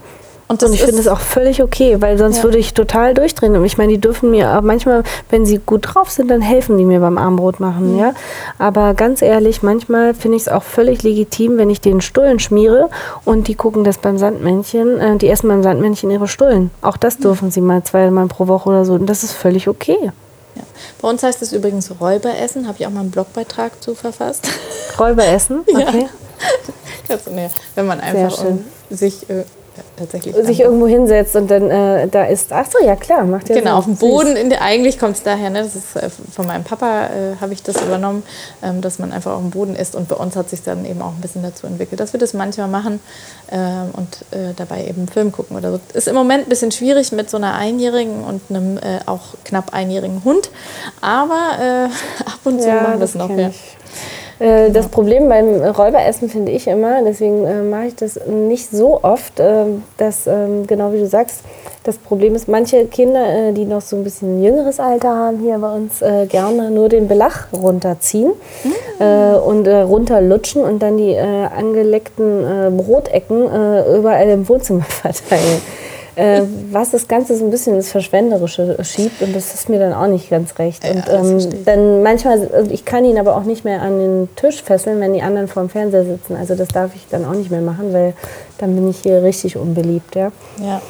[0.49, 2.43] Und, und ich finde es auch völlig okay, weil sonst ja.
[2.43, 3.55] würde ich total durchdrehen.
[3.55, 6.75] Und ich meine, die dürfen mir aber manchmal, wenn sie gut drauf sind, dann helfen
[6.79, 7.99] die mir beim Armbrot machen, mhm.
[7.99, 8.13] ja.
[8.57, 12.89] Aber ganz ehrlich, manchmal finde ich es auch völlig legitim, wenn ich den Stullen schmiere
[13.25, 16.71] und die gucken das beim Sandmännchen, äh, die essen beim Sandmännchen ihre Stullen.
[16.81, 17.23] Auch das mhm.
[17.23, 17.51] dürfen mhm.
[17.51, 18.93] sie mal zweimal pro Woche oder so.
[18.93, 20.11] Und das ist völlig okay.
[20.55, 20.63] Ja.
[20.99, 24.47] Bei uns heißt es übrigens Räuberessen, habe ich auch mal einen Blogbeitrag zu verfasst.
[24.99, 25.59] Räuberessen?
[25.69, 26.07] Okay.
[27.07, 27.17] Ja.
[27.31, 29.43] Nee, wenn man einfach um sich äh,
[29.97, 30.35] tatsächlich.
[30.45, 32.51] Sich irgendwo hinsetzt und dann äh, da ist.
[32.51, 34.35] Ach so, ja klar, macht ja Genau, auf dem Boden.
[34.35, 37.53] In der, eigentlich kommt es daher, ne, das ist, äh, von meinem Papa äh, habe
[37.53, 38.23] ich das übernommen,
[38.63, 39.95] ähm, dass man einfach auf dem Boden isst.
[39.95, 42.33] Und bei uns hat sich dann eben auch ein bisschen dazu entwickelt, dass wir das
[42.33, 42.99] manchmal machen
[43.51, 45.79] ähm, und äh, dabei eben Film gucken oder so.
[45.93, 49.73] Ist im Moment ein bisschen schwierig mit so einer Einjährigen und einem äh, auch knapp
[49.73, 50.49] einjährigen Hund.
[51.01, 51.83] Aber äh,
[52.25, 53.29] ab und zu ja, machen wir es noch.
[53.29, 53.49] Ja.
[53.49, 53.78] Ich.
[54.39, 59.03] Äh, das Problem beim Räuberessen finde ich immer, deswegen äh, mache ich das nicht so
[59.03, 59.65] oft, äh,
[59.97, 61.41] dass, ähm, genau wie du sagst,
[61.83, 65.57] das Problem ist, manche Kinder, äh, die noch so ein bisschen jüngeres Alter haben, hier
[65.59, 68.31] bei uns äh, gerne nur den Belach runterziehen
[68.63, 69.35] mhm.
[69.45, 73.43] und runterlutschen und dann die angeleckten Brotecken
[73.97, 75.61] überall im Wohnzimmer verteilen
[76.19, 79.93] äh, was das Ganze so ein bisschen ins Verschwenderische schiebt und das ist mir dann
[79.93, 80.83] auch nicht ganz recht.
[80.83, 84.61] Ja, und ähm, dann manchmal, ich kann ihn aber auch nicht mehr an den Tisch
[84.61, 86.35] fesseln, wenn die anderen vor dem Fernseher sitzen.
[86.35, 88.13] Also das darf ich dann auch nicht mehr machen, weil
[88.57, 90.15] dann bin ich hier richtig unbeliebt.
[90.15, 90.31] Ja.
[90.61, 90.81] ja.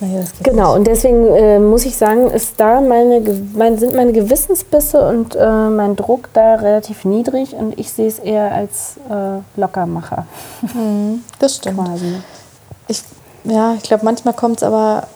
[0.00, 3.20] Naja, genau, und deswegen äh, muss ich sagen, ist da meine,
[3.54, 8.20] mein, sind meine Gewissensbisse und äh, mein Druck da relativ niedrig und ich sehe es
[8.20, 10.26] eher als äh, Lockermacher.
[10.62, 11.78] Mhm, das stimmt.
[11.84, 12.14] Quasi.
[12.86, 13.02] Ich
[13.44, 15.06] ja, ich glaube, manchmal kommt es aber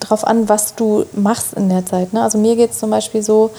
[0.00, 2.12] darauf an, was du machst in der Zeit.
[2.12, 2.22] Ne?
[2.22, 3.50] Also mir geht es zum Beispiel so,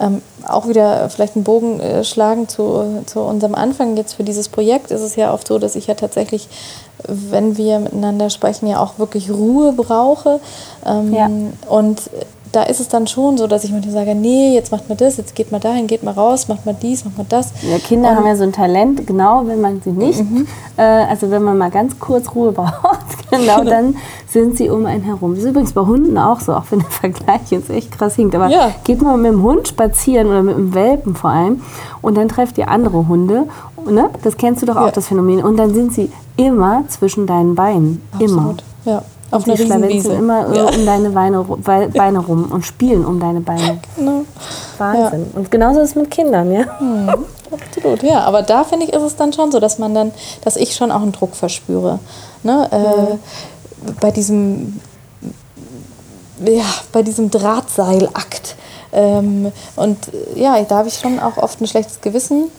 [0.00, 4.48] ähm, auch wieder vielleicht einen Bogen äh, schlagen zu, zu unserem Anfang jetzt für dieses
[4.48, 6.48] Projekt, ist es ja oft so, dass ich ja tatsächlich,
[7.06, 10.40] wenn wir miteinander sprechen, ja auch wirklich Ruhe brauche.
[10.86, 11.28] Ähm, ja.
[11.68, 12.02] Und
[12.54, 15.16] da ist es dann schon so, dass ich manchmal sage, nee, jetzt macht man das,
[15.16, 17.52] jetzt geht mal dahin, geht mal raus, macht mal dies, macht mal das.
[17.62, 20.46] Ja, Kinder und haben ja so ein Talent, genau, wenn man sie nicht, mhm.
[20.76, 23.96] äh, also wenn man mal ganz kurz Ruhe braucht, genau, genau, dann
[24.28, 25.34] sind sie um einen herum.
[25.34, 28.34] Das ist übrigens bei Hunden auch so, auch wenn der Vergleich jetzt echt krass hinkt.
[28.34, 28.70] Aber ja.
[28.84, 31.62] geht mal mit dem Hund spazieren oder mit dem Welpen vor allem
[32.02, 33.44] und dann trefft ihr andere Hunde.
[33.88, 34.10] Ne?
[34.22, 34.92] Das kennst du doch auch, ja.
[34.92, 35.42] das Phänomen.
[35.42, 38.02] Und dann sind sie immer zwischen deinen Beinen.
[38.12, 38.32] Absolut.
[38.32, 38.54] Immer.
[38.84, 39.02] Ja.
[39.34, 40.12] Auf einer Riesenwiese.
[40.12, 40.64] immer ja.
[40.64, 41.44] um deine Beine,
[41.92, 43.80] Beine rum und spielen um deine Beine.
[43.96, 44.24] Genau.
[44.78, 45.26] Wahnsinn.
[45.32, 45.38] Ja.
[45.38, 46.64] Und genauso ist es mit Kindern, ja?
[46.80, 47.08] Mhm.
[47.50, 48.20] Absolut, ja.
[48.20, 50.90] Aber da finde ich, ist es dann schon so, dass man dann, dass ich schon
[50.90, 51.98] auch einen Druck verspüre.
[52.42, 52.68] Ne?
[52.70, 53.94] Äh, mhm.
[54.00, 54.80] Bei diesem,
[56.44, 58.56] ja, bei diesem Drahtseilakt.
[58.94, 59.98] Ähm, und
[60.34, 62.50] ja, da habe ich schon auch oft ein schlechtes Gewissen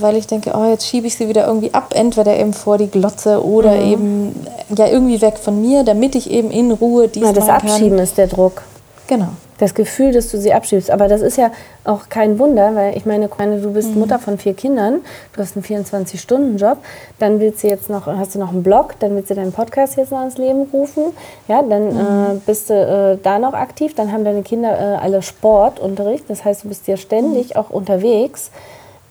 [0.00, 2.88] weil ich denke, oh, jetzt schiebe ich sie wieder irgendwie ab, entweder eben vor die
[2.88, 3.92] Glotze oder mhm.
[3.92, 7.96] eben ja irgendwie weg von mir, damit ich eben in Ruhe dies ja, Das Abschieben
[7.96, 8.04] kann.
[8.04, 8.62] ist der Druck.
[9.08, 9.28] Genau.
[9.56, 10.90] Das Gefühl, dass du sie abschiebst.
[10.90, 11.50] Aber das ist ja
[11.84, 14.00] auch kein Wunder, weil ich meine, du bist mhm.
[14.00, 15.00] Mutter von vier Kindern,
[15.32, 16.76] du hast einen 24-Stunden-Job,
[17.18, 19.96] dann willst du jetzt noch, hast du noch einen Blog, dann willst du deinen Podcast
[19.96, 21.04] jetzt noch ins Leben rufen,
[21.48, 22.36] ja, dann mhm.
[22.36, 26.44] äh, bist du äh, da noch aktiv, dann haben deine Kinder äh, alle Sportunterricht, das
[26.44, 27.56] heißt, du bist ja ständig mhm.
[27.56, 28.50] auch unterwegs.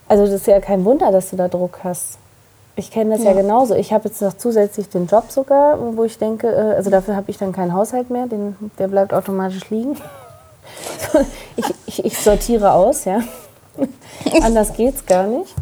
[0.08, 2.18] Also das ist ja kein Wunder, dass du da Druck hast.
[2.78, 3.32] Ich kenne das ja.
[3.32, 3.42] ja.
[3.42, 3.74] genauso.
[3.74, 7.30] Ich habe jetzt noch zusätzlich den Job sogar, wo ich denke, äh, also dafür habe
[7.32, 9.98] ich dann keinen Haushalt mehr, den, der bleibt automatisch liegen.
[11.56, 13.22] ich, ich, ich sortiere aus, ja.
[14.44, 15.54] Anders geht's gar nicht.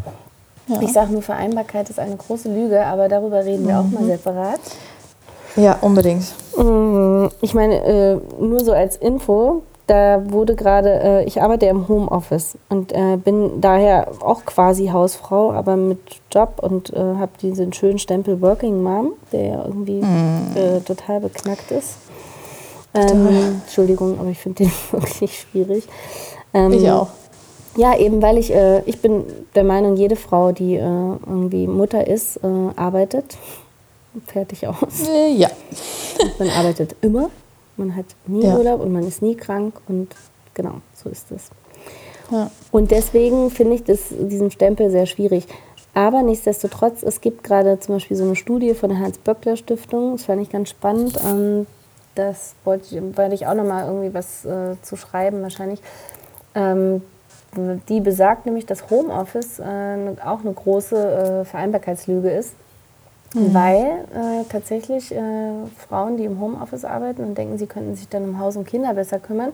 [0.68, 0.82] Ja.
[0.82, 3.80] Ich sage nur, Vereinbarkeit ist eine große Lüge, aber darüber reden wir mhm.
[3.80, 4.08] auch mal mhm.
[4.08, 4.60] separat.
[5.56, 6.26] Ja, unbedingt.
[6.58, 11.88] Mm, ich meine, äh, nur so als Info, da wurde gerade, äh, ich arbeite im
[11.88, 16.00] Homeoffice und äh, bin daher auch quasi Hausfrau, aber mit
[16.32, 20.86] Job und äh, habe diesen schönen Stempel Working Mom, der ja irgendwie mm.
[20.86, 21.98] total beknackt ist.
[22.96, 25.84] Ähm, Entschuldigung, aber ich finde den wirklich schwierig.
[26.54, 27.10] Ähm, ich auch.
[27.78, 32.08] Ja, eben weil ich, äh, ich bin der Meinung, jede Frau, die äh, irgendwie Mutter
[32.08, 33.38] ist, arbeitet.
[34.28, 34.78] Fertig aus.
[35.36, 35.50] ja.
[36.40, 37.30] Man arbeitet immer.
[37.78, 38.58] Man hat nie ja.
[38.58, 40.10] Urlaub und man ist nie krank und
[40.54, 41.50] genau, so ist es.
[42.32, 42.50] Ja.
[42.72, 45.48] Und deswegen finde ich das, diesen Stempel sehr schwierig.
[45.94, 50.42] Aber nichtsdestotrotz, es gibt gerade zum Beispiel so eine Studie von der Hans-Böckler-Stiftung, das fand
[50.42, 51.18] ich ganz spannend.
[51.26, 51.68] Ähm,
[52.16, 55.82] das wollte ich, werde ich auch nochmal irgendwie was äh, zu schreiben, wahrscheinlich.
[56.54, 57.02] Ähm,
[57.88, 62.54] die besagt nämlich, dass Homeoffice äh, auch eine große äh, Vereinbarkeitslüge ist.
[63.36, 63.54] Mhm.
[63.54, 65.52] Weil äh, tatsächlich äh,
[65.88, 68.94] Frauen, die im Homeoffice arbeiten und denken, sie könnten sich dann um Haus und Kinder
[68.94, 69.52] besser kümmern,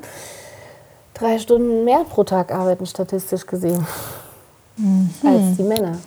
[1.15, 3.85] drei Stunden mehr pro Tag arbeiten, statistisch gesehen,
[4.77, 5.09] mhm.
[5.23, 5.97] als die Männer.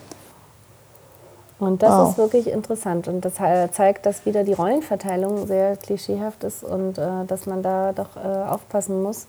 [1.59, 2.11] Und das wow.
[2.11, 3.09] ist wirklich interessant.
[3.09, 7.93] Und das zeigt, dass wieder die Rollenverteilung sehr klischeehaft ist und äh, dass man da
[7.93, 9.27] doch äh, aufpassen muss,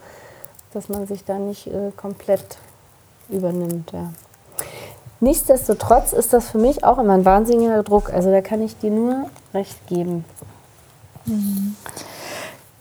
[0.73, 2.57] dass man sich da nicht äh, komplett
[3.29, 3.91] übernimmt.
[3.91, 4.09] Ja.
[5.19, 8.11] Nichtsdestotrotz ist das für mich auch immer ein wahnsinniger Druck.
[8.13, 10.25] Also da kann ich dir nur recht geben.
[11.25, 11.75] Mhm.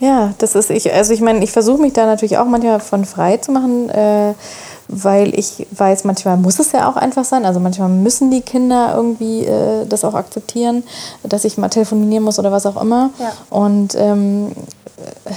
[0.00, 0.92] Ja, das ist ich.
[0.92, 4.34] Also ich meine, ich versuche mich da natürlich auch manchmal von frei zu machen, äh,
[4.88, 7.44] weil ich weiß, manchmal muss es ja auch einfach sein.
[7.44, 10.82] Also manchmal müssen die Kinder irgendwie äh, das auch akzeptieren,
[11.22, 13.10] dass ich mal telefonieren muss oder was auch immer.
[13.18, 13.32] Ja.
[13.50, 14.52] Und ähm,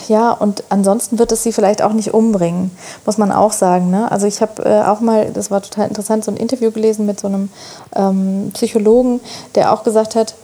[0.08, 2.72] ja, und ansonsten wird es sie vielleicht auch nicht umbringen,
[3.06, 3.90] muss man auch sagen.
[3.90, 4.12] Ne?
[4.12, 7.20] Also ich habe äh, auch mal, das war total interessant, so ein Interview gelesen mit
[7.20, 7.50] so einem
[7.96, 9.20] ähm, Psychologen,
[9.56, 10.36] der auch gesagt hat,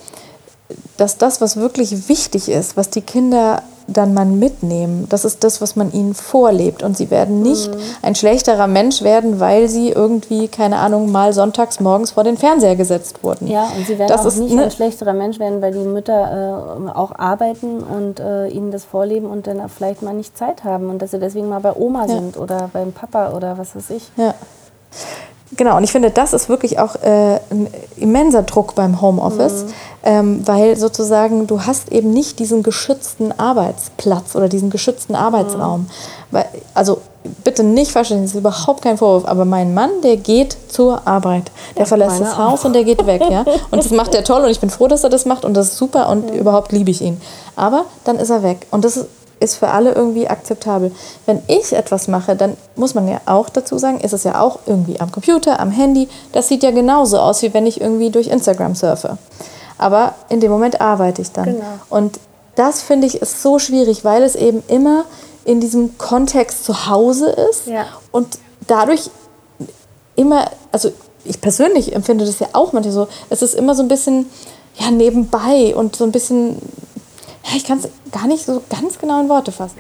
[0.98, 5.08] dass das, was wirklich wichtig ist, was die Kinder dann man mitnehmen.
[5.10, 6.84] Das ist das, was man ihnen vorlebt.
[6.84, 7.80] Und sie werden nicht mhm.
[8.02, 12.76] ein schlechterer Mensch werden, weil sie irgendwie, keine Ahnung, mal sonntags morgens vor den Fernseher
[12.76, 13.48] gesetzt wurden.
[13.48, 14.64] Ja, und sie werden das auch nicht ne?
[14.64, 19.28] ein schlechterer Mensch werden, weil die Mütter äh, auch arbeiten und äh, ihnen das vorleben
[19.28, 22.16] und dann vielleicht mal nicht Zeit haben und dass sie deswegen mal bei Oma ja.
[22.16, 24.10] sind oder beim Papa oder was weiß ich.
[24.18, 24.34] Ja.
[25.56, 29.74] Genau, und ich finde, das ist wirklich auch äh, ein immenser Druck beim Homeoffice, mhm.
[30.04, 35.82] ähm, weil sozusagen du hast eben nicht diesen geschützten Arbeitsplatz oder diesen geschützten Arbeitsraum.
[35.82, 35.88] Mhm.
[36.32, 37.02] Weil, also
[37.44, 41.52] bitte nicht verstehen, das ist überhaupt kein Vorwurf, aber mein Mann, der geht zur Arbeit.
[41.76, 42.66] Der ja, verlässt das Haus auch.
[42.66, 43.22] und der geht weg.
[43.30, 43.46] Ja?
[43.72, 45.70] Und das macht er toll und ich bin froh, dass er das macht und das
[45.70, 46.40] ist super und mhm.
[46.40, 47.22] überhaupt liebe ich ihn.
[47.56, 48.68] Aber dann ist er weg.
[48.72, 49.08] Und das ist
[49.44, 50.92] ist für alle irgendwie akzeptabel.
[51.26, 54.60] Wenn ich etwas mache, dann muss man ja auch dazu sagen, ist es ja auch
[54.66, 56.08] irgendwie am Computer, am Handy.
[56.32, 59.18] Das sieht ja genauso aus, wie wenn ich irgendwie durch Instagram surfe.
[59.78, 61.46] Aber in dem Moment arbeite ich dann.
[61.46, 61.66] Genau.
[61.90, 62.20] Und
[62.56, 65.06] das finde ich ist so schwierig, weil es eben immer
[65.46, 67.86] in diesem Kontext zu Hause ist ja.
[68.12, 69.10] und dadurch
[70.16, 70.92] immer, also
[71.26, 74.28] ich persönlich empfinde das ja auch manchmal so, es ist immer so ein bisschen
[74.78, 76.58] ja, nebenbei und so ein bisschen
[77.56, 79.80] ich kann es gar nicht so ganz genau in Worte fassen.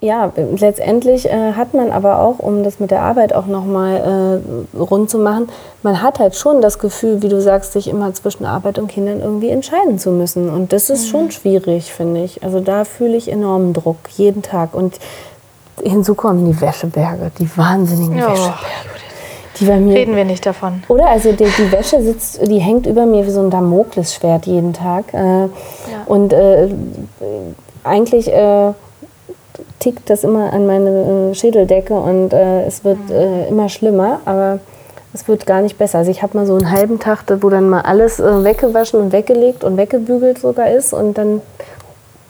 [0.00, 4.42] ja, letztendlich äh, hat man aber auch, um das mit der Arbeit auch nochmal
[4.74, 5.48] äh, rund zu machen,
[5.82, 9.20] man hat halt schon das Gefühl, wie du sagst, sich immer zwischen Arbeit und Kindern
[9.20, 10.50] irgendwie entscheiden zu müssen.
[10.50, 11.10] Und das ist mhm.
[11.10, 12.42] schon schwierig, finde ich.
[12.42, 14.74] Also da fühle ich enormen Druck, jeden Tag.
[14.74, 14.98] Und
[15.82, 18.28] hinzu kommen die Wäscheberge, die wahnsinnigen oh.
[18.28, 19.05] Wäscheberge.
[19.58, 20.82] Die bei mir, Reden wir nicht davon.
[20.88, 21.08] Oder?
[21.08, 25.14] Also die, die, Wäsche sitzt, die hängt über mir wie so ein Damoklesschwert jeden Tag.
[25.14, 25.48] Äh, ja.
[26.06, 26.68] Und äh,
[27.84, 28.72] eigentlich äh,
[29.80, 33.14] tickt das immer an meine äh, Schädeldecke und äh, es wird mhm.
[33.14, 34.58] äh, immer schlimmer, aber
[35.14, 35.98] es wird gar nicht besser.
[35.98, 39.64] Also ich habe mal so einen halben Tag, wo dann mal alles weggewaschen und weggelegt
[39.64, 41.40] und weggebügelt sogar ist und dann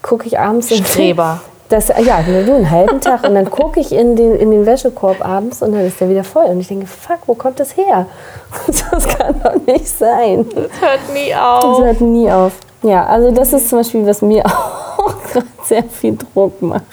[0.03, 1.41] gucke ich abends Streber.
[1.69, 3.25] Das, ja, nur einen halben Tag.
[3.25, 6.23] Und dann gucke ich in den, in den Wäschekorb abends und dann ist der wieder
[6.23, 6.45] voll.
[6.47, 8.07] Und ich denke, fuck, wo kommt das her?
[8.91, 10.47] Das kann doch nicht sein.
[10.55, 11.79] Das hört nie auf.
[11.79, 12.53] Das hört nie auf.
[12.83, 16.85] Ja, also das ist zum Beispiel, was mir auch gerade sehr viel Druck macht.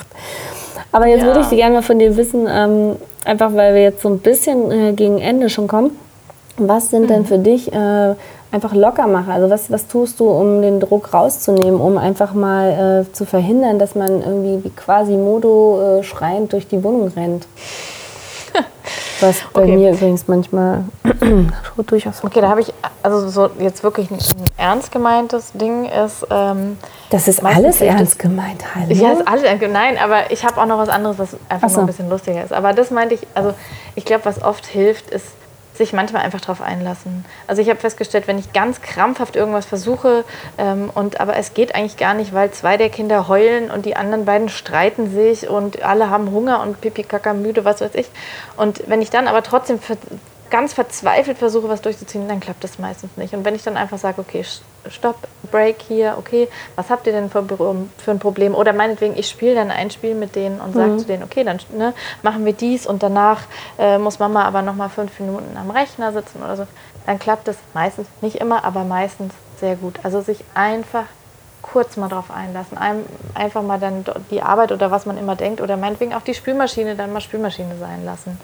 [0.92, 1.28] Aber jetzt ja.
[1.28, 4.72] würde ich gerne mal von dir wissen, ähm, einfach weil wir jetzt so ein bisschen
[4.72, 5.98] äh, gegen Ende schon kommen.
[6.58, 7.08] Was sind mhm.
[7.08, 8.16] denn für dich äh,
[8.54, 9.34] einfach Lockermacher?
[9.34, 13.80] Also was, was tust du, um den Druck rauszunehmen, um einfach mal äh, zu verhindern,
[13.80, 17.48] dass man irgendwie wie quasi Modo äh, schreiend durch die Wohnung rennt?
[19.22, 19.76] Was bei okay.
[19.76, 20.84] mir übrigens manchmal
[21.88, 22.24] durchaus.
[22.24, 26.28] Okay, da habe ich also so jetzt wirklich ein, ein ernst gemeintes Ding ist.
[26.30, 26.78] Ähm,
[27.10, 28.94] das ist alles ernst gemeint, hallo?
[28.94, 29.96] Ja, ist alles ernst gemeint.
[29.96, 31.78] Nein, aber ich habe auch noch was anderes, was einfach so.
[31.78, 32.54] nur ein bisschen lustiger ist.
[32.54, 33.54] Aber das meinte ich, also
[33.96, 35.26] ich glaube, was oft hilft, ist
[35.74, 37.26] sich manchmal einfach darauf einlassen.
[37.48, 40.24] Also ich habe festgestellt, wenn ich ganz krampfhaft irgendwas versuche
[40.58, 43.96] ähm, und aber es geht eigentlich gar nicht, weil zwei der Kinder heulen und die
[43.96, 48.08] anderen beiden streiten sich und alle haben Hunger und pipi kaka müde, was weiß ich.
[48.58, 49.80] Und wenn ich dann aber trotzdem
[50.54, 53.34] ganz verzweifelt versuche, was durchzuziehen, dann klappt das meistens nicht.
[53.34, 54.46] Und wenn ich dann einfach sage, okay,
[54.88, 55.18] stopp,
[55.50, 57.44] break hier, okay, was habt ihr denn für,
[57.98, 58.54] für ein Problem?
[58.54, 61.00] Oder meinetwegen, ich spiele dann ein Spiel mit denen und sage mhm.
[61.00, 63.42] zu denen, okay, dann ne, machen wir dies und danach
[63.80, 66.68] äh, muss Mama aber nochmal fünf Minuten am Rechner sitzen oder so.
[67.08, 70.02] Dann klappt das meistens, nicht immer, aber meistens sehr gut.
[70.04, 71.06] Also sich einfach
[71.63, 72.78] kurz mal drauf einlassen.
[72.78, 76.36] Ein, einfach mal dann die Arbeit oder was man immer denkt oder meinetwegen auch die
[76.36, 78.39] Spülmaschine dann mal Spülmaschine sein lassen.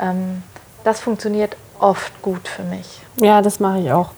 [0.00, 0.42] Ähm,
[0.86, 3.00] das funktioniert oft gut für mich.
[3.20, 4.10] Ja, das mache ich auch.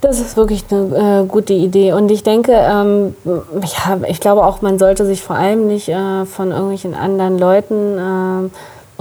[0.00, 1.92] Das ist wirklich eine äh, gute Idee.
[1.92, 6.24] Und ich denke, ähm, ja, ich glaube auch, man sollte sich vor allem nicht äh,
[6.24, 8.50] von irgendwelchen anderen Leuten äh,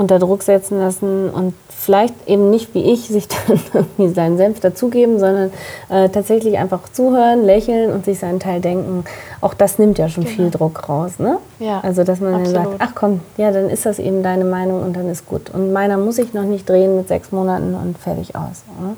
[0.01, 4.59] unter Druck setzen lassen und vielleicht eben nicht wie ich sich dann irgendwie seinen Senf
[4.59, 5.51] dazugeben, sondern
[5.89, 9.05] äh, tatsächlich einfach zuhören, lächeln und sich seinen Teil denken.
[9.41, 10.35] Auch das nimmt ja schon genau.
[10.35, 11.13] viel Druck raus.
[11.19, 11.37] Ne?
[11.59, 12.55] Ja, also dass man absolut.
[12.55, 15.49] dann sagt, ach komm, ja, dann ist das eben deine Meinung und dann ist gut.
[15.51, 18.63] Und meiner muss ich noch nicht drehen mit sechs Monaten und fertig aus.
[18.79, 18.95] Ne?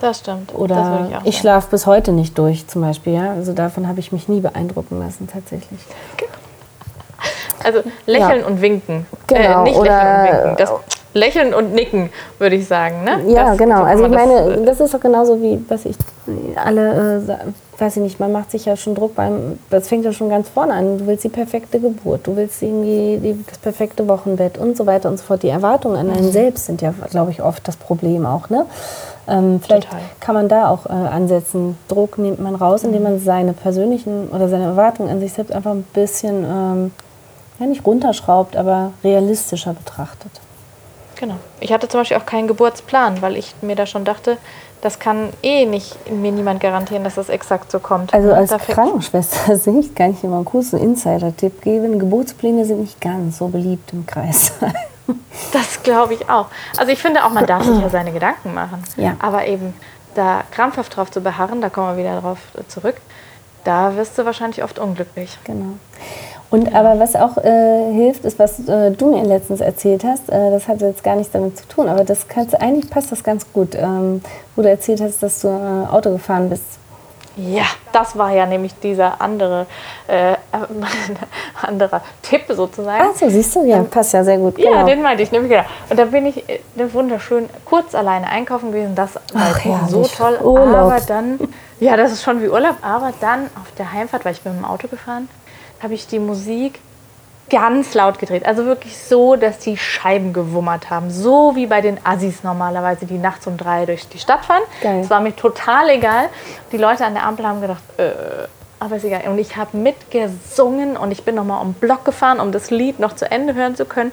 [0.00, 0.54] Das stimmt.
[0.54, 3.14] Oder ich, ich schlafe bis heute nicht durch, zum Beispiel.
[3.14, 3.32] Ja?
[3.32, 5.80] Also davon habe ich mich nie beeindrucken lassen, tatsächlich.
[7.64, 8.46] Also lächeln ja.
[8.46, 9.06] und winken.
[9.30, 9.60] Äh, genau.
[9.60, 10.56] Äh, nicht lächeln und winken.
[10.56, 10.72] Das
[11.12, 13.02] Lächeln und Nicken, würde ich sagen.
[13.04, 13.32] Ne?
[13.32, 13.82] Ja, das, genau.
[13.82, 15.96] Also ich meine, das, äh, das ist doch genauso wie, was ich
[16.54, 20.12] alle, äh, weiß ich nicht, man macht sich ja schon Druck beim, das fängt ja
[20.12, 20.98] schon ganz vorne an.
[20.98, 25.08] Du willst die perfekte Geburt, du willst irgendwie die, das perfekte Wochenbett und so weiter
[25.08, 25.42] und so fort.
[25.42, 26.32] Die Erwartungen an einen mhm.
[26.32, 28.48] selbst sind ja, glaube ich, oft das Problem auch.
[28.48, 28.66] Ne?
[29.26, 30.00] Ähm, vielleicht Total.
[30.20, 31.76] kann man da auch äh, ansetzen.
[31.88, 35.72] Druck nimmt man raus, indem man seine persönlichen oder seine Erwartungen an sich selbst einfach
[35.72, 36.90] ein bisschen, ähm,
[37.60, 40.32] ja nicht runterschraubt, aber realistischer betrachtet.
[41.16, 41.36] Genau.
[41.60, 44.38] Ich hatte zum Beispiel auch keinen Geburtsplan, weil ich mir da schon dachte,
[44.80, 48.14] das kann eh nicht mir niemand garantieren, dass das exakt so kommt.
[48.14, 51.98] Also als Krankenschwester sehe ich gar nicht immer einen kurzen Insider-Tipp geben.
[51.98, 54.52] Geburtspläne sind nicht ganz so beliebt im Kreis.
[55.52, 56.46] das glaube ich auch.
[56.78, 58.82] Also ich finde auch, man darf sich ja seine Gedanken machen.
[58.96, 59.16] Ja.
[59.18, 59.74] Aber eben
[60.14, 62.96] da krampfhaft drauf zu beharren, da kommen wir wieder drauf zurück,
[63.64, 65.38] da wirst du wahrscheinlich oft unglücklich.
[65.44, 65.74] Genau.
[66.50, 70.28] Und aber was auch äh, hilft, ist, was äh, du mir letztens erzählt hast.
[70.30, 73.22] Äh, das hat jetzt gar nichts damit zu tun, aber das kannst, eigentlich passt das
[73.22, 74.20] ganz gut, ähm,
[74.56, 76.80] wo du erzählt hast, dass du äh, Auto gefahren bist.
[77.36, 79.66] Ja, das war ja nämlich dieser andere,
[80.08, 80.34] äh,
[81.62, 83.04] anderer Tipp sozusagen.
[83.12, 84.56] Ach so, siehst du, ja, passt ja sehr gut.
[84.56, 84.72] Genau.
[84.72, 85.64] Ja, den meinte ich nämlich genau.
[85.88, 86.58] Und da bin ich äh,
[86.92, 88.96] wunderschön kurz alleine einkaufen gewesen.
[88.96, 90.38] Das war Ach, ja, so toll.
[90.42, 90.74] Urlaub.
[90.74, 91.38] Aber dann,
[91.78, 92.76] ja, das ist schon wie Urlaub.
[92.82, 95.28] Aber dann auf der Heimfahrt, weil ich bin mit dem Auto gefahren,
[95.82, 96.80] habe ich die Musik
[97.50, 98.46] ganz laut gedreht.
[98.46, 101.10] Also wirklich so, dass die Scheiben gewummert haben.
[101.10, 104.62] So wie bei den Assis normalerweise, die nachts um drei durch die Stadt fahren.
[105.02, 106.28] Es war mir total egal.
[106.72, 108.12] Die Leute an der Ampel haben gedacht, äh,
[108.78, 109.22] aber ist egal.
[109.26, 113.00] Und ich habe mitgesungen und ich bin nochmal um den Block gefahren, um das Lied
[113.00, 114.12] noch zu Ende hören zu können.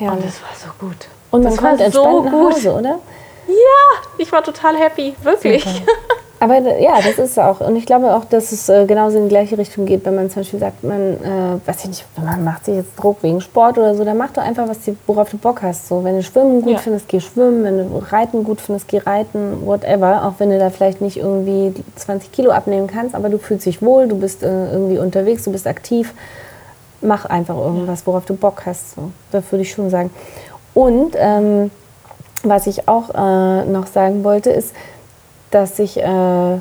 [0.00, 0.10] Ja.
[0.10, 1.08] Und es war so gut.
[1.30, 2.54] Und man das kommt war so gut.
[2.54, 2.98] Hause, oder?
[3.46, 5.64] Ja, ich war total happy, wirklich.
[6.38, 7.60] Aber ja, das ist auch.
[7.60, 10.28] Und ich glaube auch, dass es äh, genauso in die gleiche Richtung geht, wenn man
[10.28, 13.78] zum Beispiel sagt, man, äh, weiß ich nicht, man macht sich jetzt Druck wegen Sport
[13.78, 15.88] oder so, dann mach doch einfach, was die, worauf du Bock hast.
[15.88, 16.78] So, wenn du Schwimmen gut ja.
[16.78, 17.64] findest, geh schwimmen.
[17.64, 20.26] Wenn du Reiten gut findest, geh reiten, whatever.
[20.26, 23.80] Auch wenn du da vielleicht nicht irgendwie 20 Kilo abnehmen kannst, aber du fühlst dich
[23.80, 26.12] wohl, du bist äh, irgendwie unterwegs, du bist aktiv.
[27.00, 28.94] Mach einfach irgendwas, worauf du Bock hast.
[28.94, 29.10] So.
[29.30, 30.10] Das würde ich schon sagen.
[30.74, 31.70] Und ähm,
[32.42, 34.74] was ich auch äh, noch sagen wollte, ist,
[35.50, 36.54] dass ich, äh,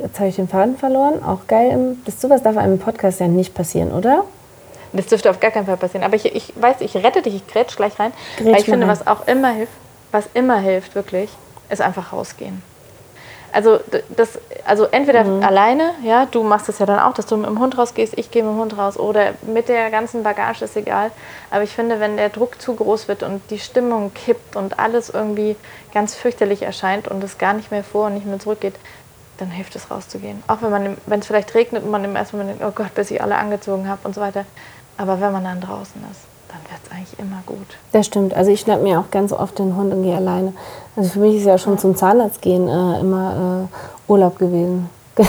[0.00, 3.54] jetzt habe ich den Faden verloren, auch geil, das sowas darf einem Podcast ja nicht
[3.54, 4.24] passieren, oder?
[4.92, 6.04] Das dürfte auf gar keinen Fall passieren.
[6.04, 8.12] Aber ich, ich weiß, ich rette dich, ich grätsch gleich rein.
[8.36, 8.88] Grätsch weil ich finde, rein.
[8.88, 9.72] was auch immer hilft,
[10.10, 11.30] was immer hilft, wirklich,
[11.68, 12.62] ist einfach rausgehen.
[13.52, 13.80] Also,
[14.16, 15.42] das, also entweder mhm.
[15.42, 18.30] alleine, ja, du machst es ja dann auch, dass du mit dem Hund rausgehst, ich
[18.30, 21.10] gehe mit dem Hund raus oder mit der ganzen Bagage ist egal.
[21.50, 25.10] Aber ich finde, wenn der Druck zu groß wird und die Stimmung kippt und alles
[25.10, 25.56] irgendwie
[25.92, 28.74] ganz fürchterlich erscheint und es gar nicht mehr vor und nicht mehr zurückgeht,
[29.38, 30.42] dann hilft es rauszugehen.
[30.46, 32.94] Auch wenn man, wenn es vielleicht regnet und man im ersten Moment denkt, oh Gott,
[32.94, 34.44] bis ich alle angezogen habe und so weiter.
[34.96, 37.66] Aber wenn man dann draußen ist, dann wird es eigentlich immer gut.
[37.92, 38.34] Das stimmt.
[38.34, 40.52] Also ich schnapp mir auch ganz oft den Hund und gehe alleine.
[40.96, 44.90] Also für mich ist ja schon zum Zahnarzt gehen äh, immer äh, Urlaub gewesen.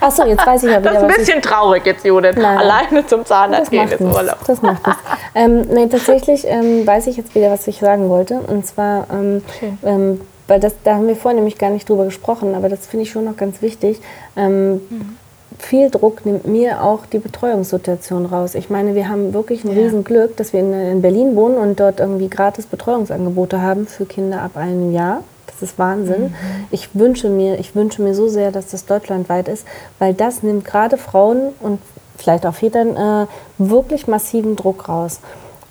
[0.00, 0.92] Achso, jetzt weiß ich ja wieder.
[0.92, 2.36] Das ist ein bisschen traurig jetzt, Judith.
[2.36, 4.38] Nein, Alleine zum Zahnarzt gehen ist Urlaub.
[4.46, 5.02] Das macht nichts.
[5.34, 8.40] ähm, nee, tatsächlich ähm, weiß ich jetzt wieder, was ich sagen wollte.
[8.40, 9.42] Und zwar, ähm,
[9.84, 13.04] ähm, weil das, da haben wir vorhin nämlich gar nicht drüber gesprochen, aber das finde
[13.04, 14.00] ich schon noch ganz wichtig.
[14.36, 15.16] Ähm, mhm
[15.58, 18.54] viel Druck nimmt mir auch die Betreuungssituation raus.
[18.54, 19.82] Ich meine, wir haben wirklich ein ja.
[19.82, 24.42] Riesenglück, dass wir in, in, Berlin wohnen und dort irgendwie gratis Betreuungsangebote haben für Kinder
[24.42, 25.22] ab einem Jahr.
[25.46, 26.22] Das ist Wahnsinn.
[26.22, 26.34] Mhm.
[26.70, 29.66] Ich wünsche mir, ich wünsche mir so sehr, dass das deutschlandweit ist,
[29.98, 31.78] weil das nimmt gerade Frauen und
[32.16, 33.26] vielleicht auch Vätern äh,
[33.58, 35.20] wirklich massiven Druck raus.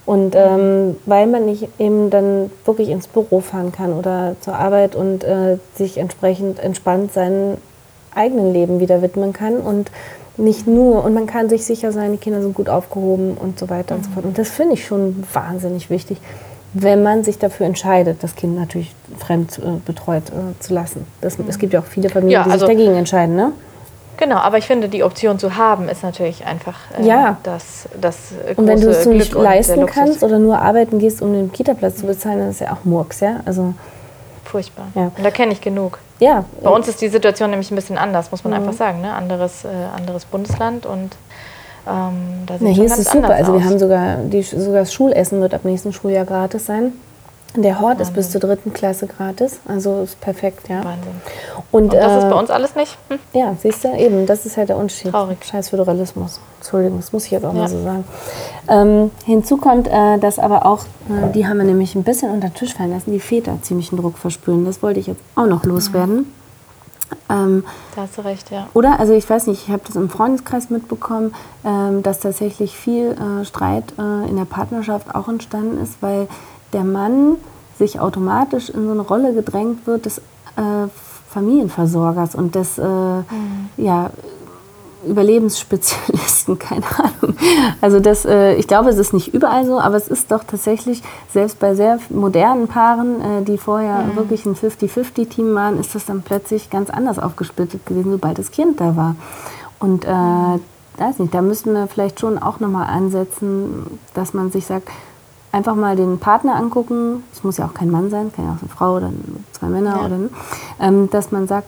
[0.05, 4.95] Und ähm, weil man nicht eben dann wirklich ins Büro fahren kann oder zur Arbeit
[4.95, 7.57] und äh, sich entsprechend entspannt seinen
[8.15, 9.91] eigenen Leben wieder widmen kann und
[10.37, 13.69] nicht nur, und man kann sich sicher sein, die Kinder sind gut aufgehoben und so
[13.69, 13.99] weiter mhm.
[13.99, 14.25] und so fort.
[14.25, 16.17] Und das finde ich schon wahnsinnig wichtig,
[16.73, 21.05] wenn man sich dafür entscheidet, das Kind natürlich fremd äh, betreut äh, zu lassen.
[21.21, 21.45] Das, mhm.
[21.47, 23.51] Es gibt ja auch viele Familien, ja, die also sich dagegen entscheiden, ne?
[24.17, 27.37] Genau, aber ich finde, die Option zu haben, ist natürlich einfach äh, ja.
[27.43, 31.33] das, das große Und wenn du es nicht leisten kannst oder nur arbeiten gehst, um
[31.33, 33.41] den Kita-Platz zu bezahlen, dann ist ja auch Murks, ja?
[33.45, 33.73] Also
[34.43, 34.87] Furchtbar.
[34.95, 35.11] Ja.
[35.15, 35.99] Und da kenne ich genug.
[36.19, 36.45] Ja.
[36.61, 38.59] Bei uns ist die Situation nämlich ein bisschen anders, muss man mhm.
[38.59, 39.01] einfach sagen.
[39.01, 39.13] Ne?
[39.13, 41.15] Anderes, äh, anderes Bundesland und
[41.87, 43.33] ähm, da sind ja, hier ist es super.
[43.33, 46.93] Also wir haben sogar, die, sogar das Schulessen wird ab nächsten Schuljahr gratis sein.
[47.55, 48.07] Der Hort Wahnsinn.
[48.07, 50.83] ist bis zur dritten Klasse gratis, also ist perfekt, ja.
[50.83, 51.21] Wahnsinn.
[51.71, 52.97] Und, Und das äh, ist bei uns alles nicht?
[53.09, 53.19] Hm?
[53.33, 55.11] Ja, siehst du, eben, das ist halt der Unterschied.
[55.11, 55.37] Traurig.
[55.45, 56.39] Scheiß Föderalismus.
[56.59, 57.59] Entschuldigung, das muss ich jetzt auch ja.
[57.59, 58.05] mal so sagen.
[58.67, 62.49] Ähm, hinzu kommt, äh, dass aber auch, äh, die haben wir nämlich ein bisschen unter
[62.49, 64.65] den Tisch fallen lassen, die Väter ziemlichen Druck verspüren.
[64.65, 66.15] Das wollte ich jetzt auch noch loswerden.
[66.15, 66.25] Mhm.
[67.29, 67.63] Ähm,
[67.95, 68.67] da hast du recht, ja.
[68.73, 73.11] Oder, also ich weiß nicht, ich habe das im Freundeskreis mitbekommen, ähm, dass tatsächlich viel
[73.11, 76.27] äh, Streit äh, in der Partnerschaft auch entstanden ist, weil
[76.73, 77.37] der Mann
[77.77, 80.87] sich automatisch in so eine Rolle gedrängt wird des äh,
[81.29, 83.23] Familienversorgers und des äh, mhm.
[83.77, 84.11] ja,
[85.05, 87.35] Überlebensspezialisten, keine Ahnung.
[87.81, 91.01] Also das, äh, ich glaube, es ist nicht überall so, aber es ist doch tatsächlich,
[91.31, 94.15] selbst bei sehr modernen Paaren, äh, die vorher mhm.
[94.15, 98.79] wirklich ein 50-50-Team waren, ist das dann plötzlich ganz anders aufgesplittet gewesen, sobald das Kind
[98.79, 99.15] da war.
[99.79, 104.65] Und äh, weiß nicht, da müssen wir vielleicht schon auch nochmal ansetzen, dass man sich
[104.65, 104.89] sagt,
[105.53, 108.61] einfach mal den Partner angucken, es muss ja auch kein Mann sein, kann ja auch
[108.61, 109.11] eine Frau oder
[109.53, 110.05] zwei Männer ja.
[110.05, 110.17] oder
[110.81, 111.67] ähm, dass man sagt,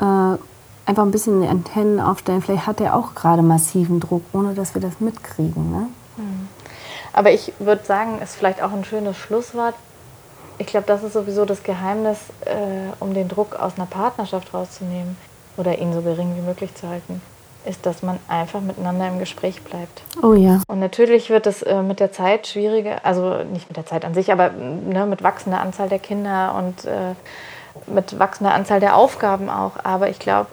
[0.00, 4.54] äh, einfach ein bisschen die Antennen aufstellen, vielleicht hat er auch gerade massiven Druck, ohne
[4.54, 5.70] dass wir das mitkriegen.
[5.72, 5.86] Ne?
[6.16, 6.48] Hm.
[7.12, 9.74] Aber ich würde sagen, ist vielleicht auch ein schönes Schlusswort.
[10.58, 15.16] Ich glaube, das ist sowieso das Geheimnis, äh, um den Druck aus einer Partnerschaft rauszunehmen
[15.56, 17.22] oder ihn so gering wie möglich zu halten
[17.66, 20.02] ist, dass man einfach miteinander im Gespräch bleibt.
[20.22, 20.60] Oh ja.
[20.68, 24.14] Und natürlich wird es äh, mit der Zeit schwieriger, also nicht mit der Zeit an
[24.14, 27.14] sich, aber ne, mit wachsender Anzahl der Kinder und äh,
[27.86, 29.72] mit wachsender Anzahl der Aufgaben auch.
[29.84, 30.48] Aber ich glaube,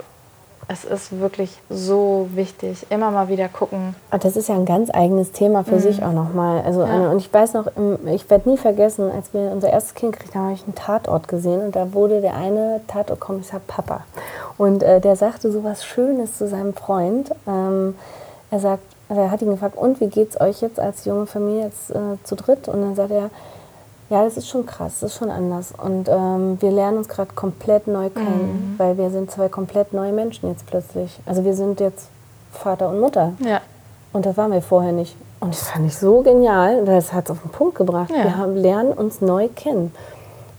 [0.70, 3.96] es ist wirklich so wichtig, immer mal wieder gucken.
[4.12, 5.80] Ah, das ist ja ein ganz eigenes Thema für mhm.
[5.80, 6.62] sich auch nochmal.
[6.64, 7.10] Also ja.
[7.10, 7.68] und ich weiß noch,
[8.06, 11.30] ich werde nie vergessen, als wir unser erstes Kind gekriegt haben, habe ich einen Tatort
[11.30, 14.02] gesehen und da wurde der eine Tatortkommissar Papa.
[14.58, 17.32] Und äh, der sagte so was Schönes zu seinem Freund.
[17.48, 17.96] Ähm,
[18.52, 21.92] er sagt, er hat ihn gefragt, und wie geht's euch jetzt als junge Familie jetzt
[21.92, 22.68] äh, zu dritt?
[22.68, 23.30] Und dann sagt er,
[24.10, 25.74] ja, das ist schon krass, das ist schon anders.
[25.78, 28.80] Und ähm, wir lernen uns gerade komplett neu kennen, mhm.
[28.80, 31.20] weil wir sind zwei komplett neue Menschen jetzt plötzlich.
[31.26, 32.08] Also wir sind jetzt
[32.52, 33.34] Vater und Mutter.
[33.40, 33.62] Ja.
[34.14, 35.16] Und das waren wir vorher nicht.
[35.40, 36.86] Und das fand ich so genial.
[36.86, 38.10] Das hat es auf den Punkt gebracht.
[38.10, 38.24] Ja.
[38.24, 39.94] Wir haben, lernen uns neu kennen.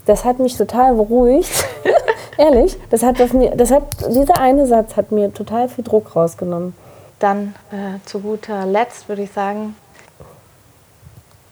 [0.06, 1.66] Das hat mich total beruhigt,
[2.38, 6.14] Ehrlich, das hat das mir, das hat, dieser eine Satz hat mir total viel Druck
[6.14, 6.72] rausgenommen.
[7.18, 9.74] Dann äh, zu guter Letzt würde ich sagen,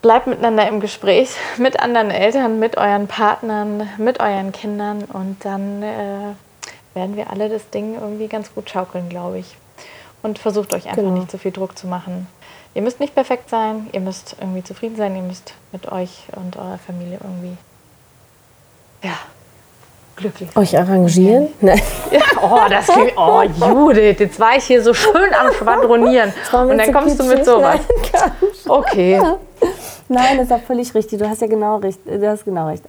[0.06, 5.82] bleibt miteinander im Gespräch mit anderen Eltern, mit euren Partnern, mit euren Kindern und dann
[5.82, 9.56] äh, werden wir alle das Ding irgendwie ganz gut schaukeln, glaube ich.
[10.22, 11.10] Und versucht euch einfach genau.
[11.10, 12.28] nicht zu viel Druck zu machen.
[12.74, 16.56] Ihr müsst nicht perfekt sein, ihr müsst irgendwie zufrieden sein, ihr müsst mit euch und
[16.56, 17.56] eurer Familie irgendwie
[19.02, 19.18] ja,
[20.14, 20.62] glücklich sein.
[20.62, 21.48] Euch arrangieren?
[21.60, 21.82] Nein.
[22.12, 26.78] Ja, oh, das klingt, oh Judith, jetzt war ich hier so schön am Schwadronieren und
[26.78, 27.80] dann kommst du mit sowas.
[28.68, 29.20] Okay.
[30.08, 31.18] Nein, das ist auch völlig richtig.
[31.18, 32.00] Du hast ja genau recht.
[32.04, 32.84] Du hast genau recht.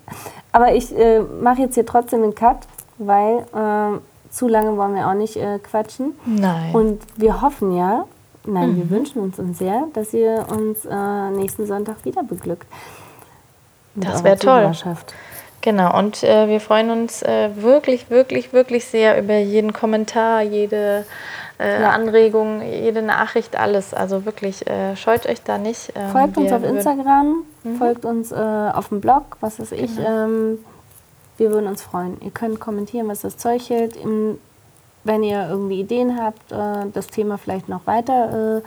[0.52, 2.58] Aber ich äh, mache jetzt hier trotzdem einen Cut,
[2.98, 4.00] weil äh,
[4.30, 6.14] zu lange wollen wir auch nicht äh, quatschen.
[6.26, 6.74] Nein.
[6.74, 8.06] Und wir hoffen ja,
[8.46, 8.78] nein, mhm.
[8.78, 12.68] wir wünschen uns, uns sehr, dass ihr uns äh, nächsten Sonntag wieder beglückt.
[13.96, 14.72] Das wäre toll.
[15.62, 21.04] Genau, und äh, wir freuen uns äh, wirklich, wirklich, wirklich sehr über jeden Kommentar, jede
[21.60, 21.92] äh, ja.
[21.92, 23.94] Anregung, jede Nachricht, alles.
[23.94, 25.92] Also wirklich, äh, scheut euch da nicht.
[25.96, 27.76] Ähm, folgt uns auf Instagram, mhm.
[27.78, 29.96] folgt uns äh, auf dem Blog, was weiß ich.
[29.96, 30.26] Genau.
[30.26, 30.60] Ähm,
[31.38, 32.18] wir würden uns freuen.
[32.22, 33.96] Ihr könnt kommentieren, was das Zeug hält.
[33.96, 34.40] Im,
[35.04, 38.62] wenn ihr irgendwie Ideen habt, äh, das Thema vielleicht noch weiter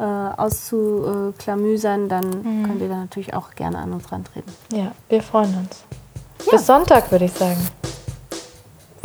[0.00, 2.64] auszuklamüsern, dann mhm.
[2.64, 4.52] könnt ihr da natürlich auch gerne an uns rantreten.
[4.72, 5.82] Ja, wir freuen uns.
[6.46, 6.52] Ja.
[6.52, 7.58] Bis Sonntag, würde ich sagen.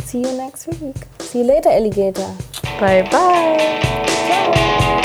[0.04, 0.94] See you next week.
[1.20, 2.30] See you later, Alligator.
[2.80, 5.00] Bye bye.